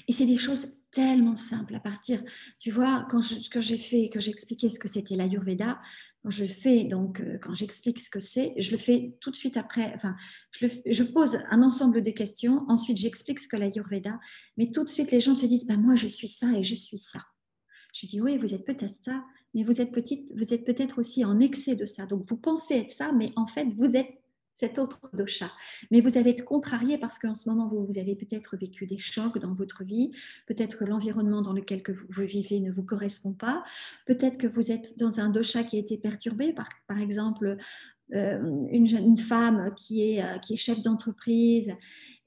Et 0.06 0.12
c'est 0.12 0.24
des 0.24 0.38
choses 0.38 0.72
tellement 0.92 1.36
simples 1.36 1.74
à 1.74 1.80
partir. 1.80 2.22
Tu 2.58 2.70
vois, 2.70 3.06
quand, 3.10 3.20
j'ai 3.22 3.78
fait, 3.78 4.10
que 4.10 4.20
j'ai 4.20 4.30
expliqué 4.30 4.70
ce 4.70 4.78
que 4.78 4.88
c'était 4.88 5.14
l'Ayurveda, 5.14 5.80
quand 6.22 6.30
je 6.30 6.44
fais 6.44 6.84
donc, 6.84 7.20
euh, 7.20 7.38
quand 7.42 7.54
j'explique 7.54 7.98
ce 7.98 8.10
que 8.10 8.20
c'est, 8.20 8.54
je 8.58 8.70
le 8.70 8.76
fais 8.76 9.16
tout 9.20 9.30
de 9.30 9.36
suite 9.36 9.56
après. 9.56 9.92
Enfin, 9.96 10.14
je, 10.52 10.66
je 10.86 11.02
pose 11.02 11.38
un 11.50 11.62
ensemble 11.62 12.02
de 12.02 12.10
questions. 12.10 12.64
Ensuite, 12.68 12.98
j'explique 12.98 13.40
ce 13.40 13.48
que 13.48 13.56
l'Ayurveda. 13.56 14.20
Mais 14.56 14.70
tout 14.70 14.84
de 14.84 14.88
suite, 14.88 15.10
les 15.10 15.20
gens 15.20 15.34
se 15.34 15.46
disent, 15.46 15.66
ben 15.66 15.80
moi, 15.80 15.96
je 15.96 16.06
suis 16.06 16.28
ça 16.28 16.52
et 16.54 16.62
je 16.62 16.74
suis 16.74 16.98
ça. 16.98 17.20
Je 17.92 18.06
dis, 18.06 18.20
oui, 18.20 18.38
vous 18.38 18.54
êtes 18.54 18.64
peut-être 18.64 18.94
ça, 19.04 19.24
mais 19.54 19.64
vous 19.64 19.80
êtes 19.80 19.92
petite, 19.92 20.32
vous 20.34 20.54
êtes 20.54 20.64
peut-être 20.64 20.98
aussi 20.98 21.24
en 21.24 21.40
excès 21.40 21.74
de 21.74 21.84
ça. 21.86 22.06
Donc, 22.06 22.22
vous 22.26 22.36
pensez 22.36 22.74
être 22.74 22.92
ça, 22.92 23.12
mais 23.12 23.26
en 23.36 23.46
fait, 23.46 23.66
vous 23.76 23.96
êtes 23.96 24.21
cet 24.62 24.78
autre 24.78 25.00
dosha. 25.12 25.50
Mais 25.90 26.00
vous 26.00 26.16
avez 26.16 26.30
été 26.30 26.44
contrarié 26.44 26.96
parce 26.96 27.18
qu'en 27.18 27.34
ce 27.34 27.48
moment, 27.48 27.66
vous, 27.66 27.84
vous 27.84 27.98
avez 27.98 28.14
peut-être 28.14 28.56
vécu 28.56 28.86
des 28.86 28.98
chocs 28.98 29.38
dans 29.38 29.54
votre 29.54 29.82
vie, 29.82 30.12
peut-être 30.46 30.78
que 30.78 30.84
l'environnement 30.84 31.42
dans 31.42 31.52
lequel 31.52 31.82
que 31.82 31.90
vous, 31.90 32.06
vivez 32.22 32.60
ne 32.60 32.70
vous 32.70 32.84
correspond 32.84 33.32
pas, 33.32 33.64
peut-être 34.06 34.38
que 34.38 34.46
vous 34.46 34.70
êtes 34.70 34.96
dans 34.96 35.18
un 35.18 35.30
dosha 35.30 35.64
qui 35.64 35.76
a 35.76 35.80
été 35.80 35.98
perturbé, 35.98 36.52
par, 36.52 36.68
par 36.86 37.00
exemple, 37.00 37.56
euh, 38.14 38.38
une, 38.70 38.86
une, 38.86 39.18
femme 39.18 39.74
qui 39.76 40.08
est, 40.08 40.22
euh, 40.22 40.38
qui 40.38 40.54
est 40.54 40.56
chef 40.56 40.80
d'entreprise 40.82 41.72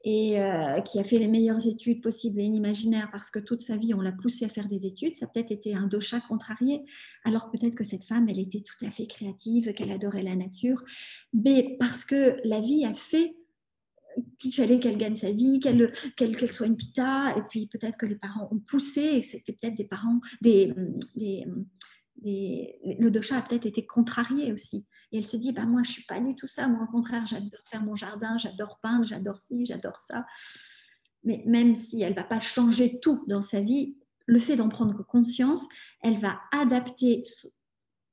et 0.06 0.40
euh, 0.40 0.80
qui 0.82 1.00
a 1.00 1.04
fait 1.04 1.18
les 1.18 1.28
meilleures 1.28 1.66
études 1.66 2.02
possibles 2.02 2.40
et 2.40 2.44
inimaginaires 2.44 3.10
parce 3.12 3.32
que 3.32 3.40
toute 3.40 3.62
sa 3.62 3.76
vie, 3.76 3.96
on 3.96 4.02
l'a 4.02 4.12
poussé 4.12 4.46
à 4.46 4.50
faire 4.50 4.70
des 4.70 4.86
études, 4.86 5.16
ça 5.16 5.26
a 5.26 5.28
peut-être 5.28 5.52
été 5.52 5.74
un 5.74 5.88
dosha 5.88 6.22
contrarié, 6.22 6.84
alors 7.24 7.50
peut-être 7.50 7.74
que 7.74 7.84
cette 7.84 8.06
femme, 8.06 8.30
elle 8.30 8.40
était 8.40 8.62
tout 8.62 8.86
à 8.86 8.92
fait 8.92 9.08
créative, 9.08 9.74
qu'elle 9.74 9.92
adorait 9.92 10.22
la 10.22 10.36
nature, 10.36 10.84
mais 11.34 11.76
parce 11.80 12.06
que 12.06 12.38
la 12.44 12.62
vie 12.62 12.86
a 12.86 12.94
fait 12.94 13.36
qu'il 14.38 14.54
fallait 14.54 14.80
qu'elle 14.80 14.98
gagne 14.98 15.16
sa 15.16 15.32
vie, 15.32 15.60
qu'elle 15.60 15.92
qu'elle 16.16 16.52
soit 16.52 16.68
une 16.68 16.78
pita, 16.78 17.36
et 17.36 17.42
puis 17.50 17.68
peut-être 17.68 17.98
que 17.98 18.06
les 18.06 18.16
parents 18.16 18.48
ont 18.52 18.60
poussé, 18.60 19.02
et 19.02 19.24
c'était 19.24 19.54
peut-être 19.54 19.76
des 19.76 19.86
parents, 19.86 20.22
le 20.44 21.60
dosha 23.10 23.38
a 23.38 23.42
peut-être 23.42 23.66
été 23.66 23.88
contrarié 23.88 24.54
aussi. 24.54 24.86
Et 25.12 25.18
elle 25.18 25.28
se 25.28 25.38
dit, 25.38 25.52
bah, 25.52 25.66
moi, 25.66 25.84
je 25.84 25.90
ne 25.90 25.94
suis 25.94 26.04
pas 26.04 26.20
du 26.20 26.36
tout 26.36 26.48
ça. 26.48 26.68
Moi, 26.68 26.84
au 26.84 26.92
contraire, 26.92 27.26
j'adore 27.26 27.62
faire 27.66 27.84
mon 27.84 27.96
jardin, 27.96 28.38
j'adore 28.38 28.80
peindre, 28.82 29.06
j'adore 29.06 29.38
ci, 29.38 29.66
j'adore 29.66 30.00
ça. 30.00 30.26
Mais 31.24 31.44
même 31.46 31.76
si 31.76 32.02
elle 32.02 32.12
ne 32.12 32.16
va 32.16 32.24
pas 32.24 32.40
changer 32.40 33.00
tout 33.00 33.24
dans 33.28 33.42
sa 33.42 33.62
vie, 33.62 33.98
le 34.28 34.40
fait 34.40 34.56
d'en 34.56 34.70
prendre 34.70 35.04
conscience, 35.06 35.66
elle 36.02 36.20
va 36.20 36.40
adapter 36.52 37.24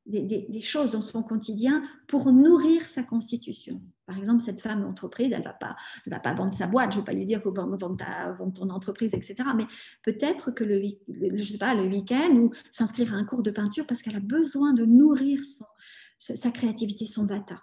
des, 0.07 0.61
choses 0.61 0.91
dans 0.91 1.01
son 1.01 1.23
quotidien 1.23 1.83
pour 2.09 2.33
nourrir 2.33 2.85
sa 2.89 3.03
constitution. 3.03 3.81
Par 4.07 4.19
exemple, 4.19 4.43
cette 4.43 4.61
femme 4.61 4.83
d'entreprise, 4.83 5.31
elle 5.33 5.41
ne 5.41 5.45
va, 5.45 5.53
pas, 5.53 5.77
va 6.07 6.19
pas 6.19 6.35
vendre 6.35 6.55
sa 6.55 6.67
boîte, 6.67 6.93
je 6.93 6.97
ne 6.97 7.03
vais 7.03 7.07
pas 7.07 7.13
lui 7.13 7.25
dire 7.25 7.39
qu'il 7.39 7.45
faut 7.45 7.55
vendre, 7.55 7.77
vendre, 7.79 8.53
ton 8.53 8.69
entreprise, 8.71 9.15
etc. 9.15 9.37
Mais 9.57 9.65
peut-être 10.03 10.51
que 10.51 10.65
le, 10.65 10.83
je 11.37 11.45
sais 11.45 11.59
pas, 11.59 11.75
le 11.75 11.85
week-end 11.85 12.35
ou 12.35 12.51
s'inscrire 12.73 13.15
à 13.15 13.17
un 13.17 13.25
cours 13.25 13.43
de 13.43 13.51
peinture 13.51 13.87
parce 13.87 14.03
qu'elle 14.03 14.17
a 14.17 14.21
besoin 14.21 14.73
de 14.73 14.85
nourrir 14.85 15.45
son, 15.45 15.67
sa 16.23 16.51
créativité, 16.51 17.07
son 17.07 17.27
vata. 17.27 17.63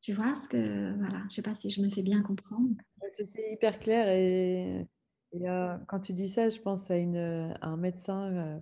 Tu 0.00 0.12
vois 0.12 0.34
ce 0.36 0.48
que 0.48 0.96
voilà, 0.98 1.22
je 1.30 1.36
sais 1.36 1.42
pas 1.42 1.54
si 1.54 1.70
je 1.70 1.80
me 1.80 1.88
fais 1.88 2.02
bien 2.02 2.22
comprendre. 2.22 2.68
C'est 3.10 3.52
hyper 3.52 3.78
clair 3.78 4.08
et, 4.08 4.86
Et 5.32 5.44
quand 5.88 6.00
tu 6.00 6.12
dis 6.12 6.28
ça, 6.28 6.48
je 6.48 6.60
pense 6.60 6.90
à, 6.90 6.96
une, 6.96 7.56
un 7.60 7.76
médecin 7.76 8.60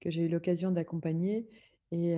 que 0.00 0.10
j'ai 0.10 0.22
eu 0.24 0.28
l'occasion 0.28 0.70
d'accompagner 0.70 1.48
et, 1.92 2.12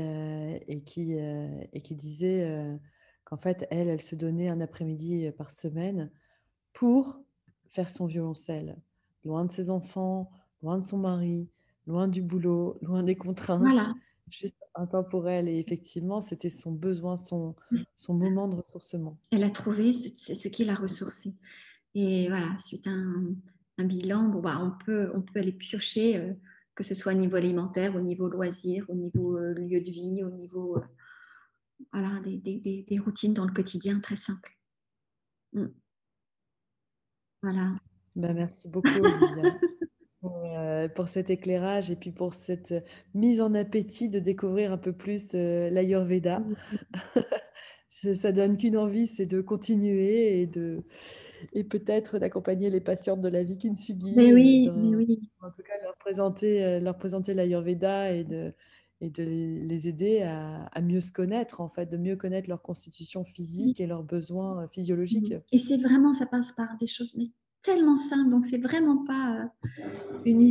et, 0.67 0.83
qui, 0.83 1.15
et 1.15 1.83
qui 1.83 1.95
disait 1.95 2.79
qu'en 3.25 3.37
fait, 3.37 3.67
elle, 3.71 3.89
elle 3.89 4.03
se 4.03 4.17
donnait 4.17 4.49
un 4.49 4.61
après-midi 4.61 5.31
par 5.37 5.51
semaine 5.51 6.11
pour 6.73 7.21
faire 7.71 7.91
son 7.91 8.07
violoncelle, 8.07 8.77
loin 9.25 9.45
de 9.45 9.51
ses 9.51 9.71
enfants, 9.71 10.31
loin 10.63 10.79
de 10.79 10.85
son 10.85 10.99
mari, 10.99 11.49
loin 11.87 12.09
du 12.09 12.23
boulot, 12.23 12.79
loin 12.83 13.03
des 13.03 13.17
contraintes. 13.17 13.61
Voilà. 13.61 13.95
Juste 14.31 14.57
elle. 15.27 15.49
Et 15.49 15.59
effectivement, 15.59 16.21
c'était 16.21 16.51
son 16.51 16.73
besoin, 16.73 17.17
son, 17.17 17.57
son 17.97 18.15
moment 18.15 18.49
de 18.49 18.57
ressourcement. 18.57 19.19
Elle 19.31 19.45
a 19.45 19.51
trouvé 19.51 19.93
ce, 19.93 20.35
ce 20.35 20.49
qui 20.49 20.65
l'a 20.65 20.75
ressourcée. 20.75 21.35
Et 21.95 22.29
voilà, 22.29 22.57
suite 22.59 22.87
à 22.87 22.91
un, 22.91 23.35
un 23.79 23.85
bilan, 23.85 24.25
bon, 24.25 24.41
bah, 24.41 24.59
on, 24.61 24.71
peut, 24.85 25.11
on 25.15 25.23
peut 25.23 25.41
aller 25.41 25.53
piocher, 25.53 26.17
euh, 26.17 26.33
que 26.75 26.85
ce 26.85 26.95
soit 26.95 27.13
au 27.13 27.17
niveau 27.17 27.37
alimentaire, 27.37 27.97
au 27.97 28.01
niveau 28.01 28.29
loisir, 28.29 28.85
au 28.89 28.95
niveau 28.95 29.37
euh, 29.37 29.55
lieu 29.55 29.81
de 29.81 29.91
vie, 29.91 30.23
au 30.23 30.31
niveau 30.31 30.77
euh, 30.77 30.85
voilà, 31.93 32.21
des, 32.21 32.37
des, 32.39 32.85
des, 32.89 32.99
routines 32.99 33.35
dans 33.35 33.47
le 33.47 33.53
quotidien 33.53 34.01
très 34.01 34.17
simples. 34.17 34.57
Mm. 35.53 35.67
Voilà. 37.43 37.73
Bah, 38.17 38.33
merci 38.33 38.69
beaucoup, 38.69 38.89
Olivia. 38.89 39.59
pour, 40.95 41.09
cet 41.09 41.31
éclairage 41.31 41.91
et 41.91 41.97
puis 41.97 42.11
pour 42.11 42.35
cette 42.35 42.75
mise 43.15 43.41
en 43.41 43.55
appétit 43.55 44.09
de 44.09 44.19
découvrir 44.19 44.73
un 44.73 44.79
peu 44.79 44.93
plus 44.93 45.33
l'Ayurveda. 45.33 46.43
ça 47.91 48.33
donne 48.33 48.57
qu'une 48.57 48.77
envie, 48.77 49.07
c'est 49.07 49.27
de 49.27 49.41
continuer 49.41 50.41
et 50.41 50.47
de, 50.47 50.85
et 51.53 51.65
peut-être 51.65 52.19
d'accompagner 52.19 52.71
les 52.71 52.81
patientes 52.81 53.21
de 53.21 53.29
la 53.29 53.43
vie 53.43 53.59
Kintsugi. 53.59 54.15
Mais 54.17 54.33
oui, 54.33 54.71
mais 54.77 54.97
oui. 54.97 55.31
En 55.41 55.51
tout 55.51 55.63
cas, 55.63 55.75
leur 55.83 55.97
présenter, 55.97 56.65
euh, 56.65 56.81
leur 56.81 56.97
présenter 56.97 57.35
l'Ayurveda 57.35 58.13
et 58.13 58.25
de, 58.25 58.53
et 59.01 59.11
de 59.11 59.23
les, 59.23 59.89
aider 59.89 60.23
à, 60.23 60.81
mieux 60.81 61.01
se 61.01 61.13
connaître, 61.13 61.61
en 61.61 61.69
fait, 61.69 61.87
de 61.87 61.97
mieux 61.97 62.17
connaître 62.17 62.49
leur 62.49 62.63
constitution 62.63 63.25
physique 63.25 63.81
et 63.81 63.87
leurs 63.87 64.03
besoins 64.03 64.65
euh, 64.65 64.67
physiologiques. 64.67 65.35
Et 65.53 65.59
c'est 65.59 65.79
vraiment, 65.79 66.15
ça 66.15 66.27
passe 66.27 66.53
par 66.53 66.77
des 66.81 66.87
choses 66.87 67.15
mais 67.17 67.31
tellement 67.69 67.97
simples, 67.97 68.31
donc 68.31 68.47
c'est 68.47 68.59
vraiment 68.59 69.05
pas 69.05 69.43
euh, 69.43 69.83
une. 70.25 70.49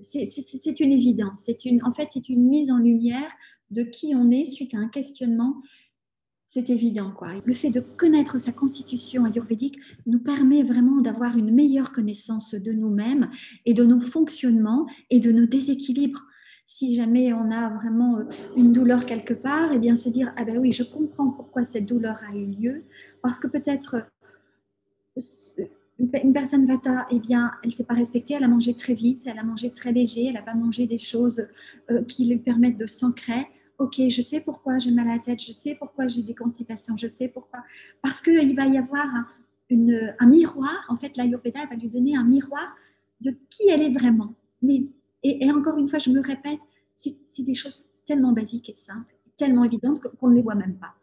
C'est 0.00 0.80
une 0.80 0.92
évidence. 0.92 1.40
C'est 1.46 1.64
une, 1.64 1.82
en 1.84 1.90
fait, 1.90 2.08
c'est 2.12 2.28
une 2.28 2.46
mise 2.46 2.70
en 2.70 2.78
lumière 2.78 3.30
de 3.70 3.82
qui 3.82 4.14
on 4.14 4.30
est 4.30 4.44
suite 4.44 4.74
à 4.74 4.78
un 4.78 4.88
questionnement 4.88 5.62
c'est 6.48 6.70
évident. 6.70 7.10
Quoi. 7.10 7.32
Le 7.44 7.52
fait 7.52 7.68
de 7.68 7.80
connaître 7.80 8.38
sa 8.38 8.50
constitution 8.50 9.26
ayurvédique 9.26 9.78
nous 10.06 10.20
permet 10.20 10.62
vraiment 10.62 11.02
d'avoir 11.02 11.36
une 11.36 11.52
meilleure 11.52 11.92
connaissance 11.92 12.54
de 12.54 12.72
nous-mêmes 12.72 13.28
et 13.66 13.74
de 13.74 13.84
nos 13.84 14.00
fonctionnements 14.00 14.86
et 15.10 15.20
de 15.20 15.32
nos 15.32 15.44
déséquilibres. 15.44 16.24
Si 16.66 16.94
jamais 16.94 17.32
on 17.34 17.50
a 17.50 17.74
vraiment 17.74 18.18
euh, 18.18 18.24
une 18.56 18.72
douleur 18.72 19.04
quelque 19.04 19.34
part, 19.34 19.72
et 19.72 19.76
eh 19.76 19.78
bien 19.78 19.96
se 19.96 20.08
dire 20.08 20.32
ah 20.36 20.46
ben 20.46 20.56
oui, 20.56 20.72
je 20.72 20.82
comprends 20.82 21.30
pourquoi 21.30 21.66
cette 21.66 21.84
douleur 21.84 22.16
a 22.26 22.34
eu 22.34 22.46
lieu, 22.46 22.84
parce 23.20 23.38
que 23.38 23.48
peut-être 23.48 23.96
euh, 25.18 25.64
une 25.98 26.32
personne 26.32 26.66
vata, 26.66 27.06
eh 27.10 27.18
bien, 27.18 27.52
elle 27.64 27.72
s'est 27.72 27.84
pas 27.84 27.94
respectée, 27.94 28.34
elle 28.34 28.44
a 28.44 28.48
mangé 28.48 28.74
très 28.74 28.94
vite, 28.94 29.22
elle 29.26 29.38
a 29.38 29.44
mangé 29.44 29.70
très 29.70 29.92
léger, 29.92 30.26
elle 30.26 30.34
n'a 30.34 30.42
pas 30.42 30.54
mangé 30.54 30.86
des 30.86 30.98
choses 30.98 31.46
euh, 31.90 32.04
qui 32.04 32.28
lui 32.28 32.38
permettent 32.38 32.76
de 32.76 32.86
s'ancrer 32.86 33.46
ok, 33.78 34.00
je 34.08 34.22
sais 34.22 34.40
pourquoi 34.40 34.78
j'ai 34.78 34.90
mal 34.90 35.08
à 35.08 35.14
la 35.14 35.18
tête, 35.18 35.42
je 35.42 35.52
sais 35.52 35.74
pourquoi 35.74 36.06
j'ai 36.06 36.22
des 36.22 36.34
constipations, 36.34 36.96
je 36.96 37.08
sais 37.08 37.28
pourquoi. 37.28 37.60
Parce 38.02 38.20
qu'il 38.20 38.54
va 38.54 38.66
y 38.66 38.78
avoir 38.78 39.06
un 39.70 40.26
miroir, 40.26 40.84
en 40.88 40.96
fait, 40.96 41.16
l'Ayurveda 41.16 41.66
va 41.66 41.76
lui 41.76 41.88
donner 41.88 42.16
un 42.16 42.24
miroir 42.24 42.74
de 43.20 43.30
qui 43.30 43.68
elle 43.68 43.82
est 43.82 43.92
vraiment. 43.92 44.34
Mais, 44.62 44.86
et, 45.22 45.50
encore 45.50 45.76
une 45.78 45.88
fois, 45.88 45.98
je 45.98 46.10
me 46.10 46.20
répète, 46.20 46.60
c'est 46.94 47.42
des 47.42 47.54
choses 47.54 47.84
tellement 48.04 48.32
basiques 48.32 48.68
et 48.68 48.74
simples, 48.74 49.14
tellement 49.36 49.64
évidentes 49.64 50.00
qu'on 50.00 50.28
ne 50.28 50.36
les 50.36 50.42
voit 50.42 50.54
même 50.54 50.78
pas. 50.78 50.94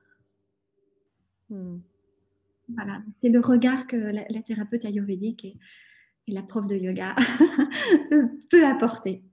Hmm. 1.49 1.79
Voilà, 2.75 3.01
c'est 3.17 3.29
le 3.29 3.39
regard 3.39 3.88
que 3.88 3.95
la, 3.95 4.41
thérapeute 4.41 4.86
ayurvédique 4.86 5.45
et, 5.45 5.57
et 6.27 6.31
la 6.31 6.43
prof 6.43 6.67
de 6.67 6.75
yoga 6.75 7.15
peut 8.49 8.65
apporter. 8.65 9.23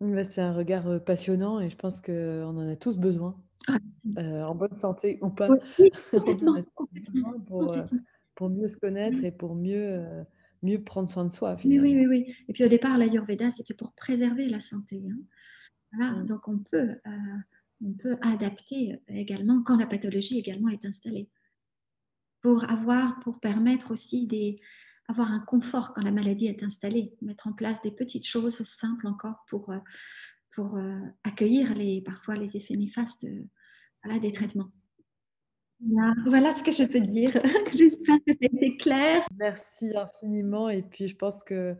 Bah, 0.00 0.24
c'est 0.24 0.40
un 0.40 0.52
regard, 0.52 1.02
passionnant 1.04 1.60
et 1.60 1.70
je 1.70 1.76
pense 1.76 2.00
qu'on 2.00 2.56
en 2.56 2.68
a 2.70 2.76
tous 2.76 2.98
besoin, 2.98 3.40
ah, 3.68 3.78
en 4.48 4.54
bonne 4.54 4.74
santé 4.74 5.18
ou 5.22 5.30
pas. 5.30 5.48
pour, 8.34 8.50
mieux 8.50 8.66
se 8.66 8.76
connaître 8.76 9.22
et 9.22 9.30
pour 9.30 9.54
mieux, 9.54 10.04
mieux 10.64 10.82
prendre 10.82 11.08
soin 11.08 11.24
de 11.24 11.30
soi 11.30 11.56
oui, 11.64 11.78
oui, 11.78 12.06
oui, 12.08 12.34
Et 12.48 12.52
puis 12.52 12.64
au 12.64 12.68
départ, 12.68 12.98
l'Ayurveda, 12.98 13.52
c'était 13.52 13.74
pour 13.74 13.92
préserver 13.92 14.48
la 14.48 14.58
santé, 14.58 15.04
hein. 15.08 15.18
Voilà, 15.94 16.22
donc 16.24 16.48
on 16.48 16.58
peut, 16.58 16.96
on 17.84 17.92
peut 17.92 18.16
adapter, 18.22 18.98
également 19.08 19.62
quand 19.62 19.76
la 19.76 19.86
pathologie 19.86 20.38
également 20.38 20.68
est 20.68 20.84
installée. 20.84 21.28
Pour 22.42 22.68
avoir 22.70 23.20
pour 23.20 23.40
permettre 23.40 23.92
aussi 23.92 24.26
des 24.26 24.60
avoir 25.08 25.32
un 25.32 25.40
confort 25.40 25.92
quand 25.94 26.02
la 26.02 26.10
maladie 26.10 26.46
est 26.46 26.62
installée, 26.62 27.14
mettre 27.22 27.46
en 27.46 27.52
place 27.52 27.80
des 27.82 27.90
petites 27.90 28.26
choses 28.26 28.62
simples 28.62 29.06
encore 29.06 29.44
pour, 29.48 29.70
euh, 29.70 29.78
pour 30.54 30.76
euh, 30.76 30.98
accueillir 31.24 31.74
les, 31.74 32.02
parfois 32.02 32.34
les 32.34 32.56
effets 32.56 32.76
néfastes 32.76 33.24
euh, 33.24 34.18
des 34.18 34.32
traitements. 34.32 34.70
Voilà, 36.26 36.54
ce 36.56 36.62
que 36.62 36.70
je 36.70 36.84
peux 36.84 37.00
dire. 37.00 37.32
J'espère 37.72 38.18
que 38.24 38.32
c'était 38.40 38.76
clair. 38.76 39.26
Merci 39.36 39.96
infiniment. 39.96 40.68
Et 40.68 40.82
puis, 40.82 41.08
je 41.08 41.16
pense 41.16 41.42
que 41.42 41.76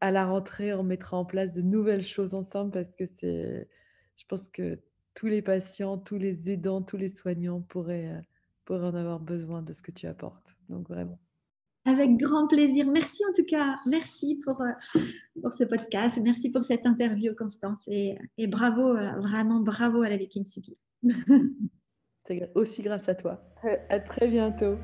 à 0.00 0.12
la 0.12 0.26
rentrée, 0.26 0.72
on 0.72 0.84
mettra 0.84 1.16
en 1.16 1.24
place 1.24 1.52
de 1.54 1.62
nouvelles 1.62 2.04
choses 2.04 2.34
ensemble 2.34 2.70
parce 2.70 2.94
que 2.94 3.04
c'est, 3.04 3.68
je 4.16 4.24
pense 4.28 4.48
que 4.48 4.78
tous 5.14 5.26
les 5.26 5.42
patients, 5.42 5.98
tous 5.98 6.18
les 6.18 6.50
aidants, 6.50 6.82
tous 6.82 6.96
les 6.96 7.08
soignants 7.08 7.60
pourraient, 7.60 8.22
pourraient 8.64 8.86
en 8.86 8.94
avoir 8.94 9.20
besoin 9.20 9.62
de 9.62 9.72
ce 9.72 9.82
que 9.82 9.90
tu 9.90 10.06
apportes. 10.06 10.56
Donc, 10.68 10.88
vraiment. 10.88 11.18
Avec 11.84 12.16
grand 12.16 12.46
plaisir. 12.46 12.86
Merci 12.86 13.24
en 13.28 13.32
tout 13.32 13.44
cas. 13.44 13.76
Merci 13.86 14.40
pour, 14.44 14.60
euh, 14.60 15.00
pour 15.42 15.52
ce 15.52 15.64
podcast. 15.64 16.18
Merci 16.22 16.50
pour 16.50 16.64
cette 16.64 16.86
interview, 16.86 17.34
Constance. 17.34 17.80
Et, 17.88 18.16
et 18.38 18.46
bravo, 18.46 18.96
euh, 18.96 19.20
vraiment 19.20 19.60
bravo 19.60 20.02
à 20.02 20.08
la 20.08 20.16
Viking 20.16 20.44
C'est 22.24 22.52
aussi 22.54 22.82
grâce 22.82 23.08
à 23.08 23.16
toi. 23.16 23.42
À 23.88 23.98
très 23.98 24.28
bientôt. 24.28 24.76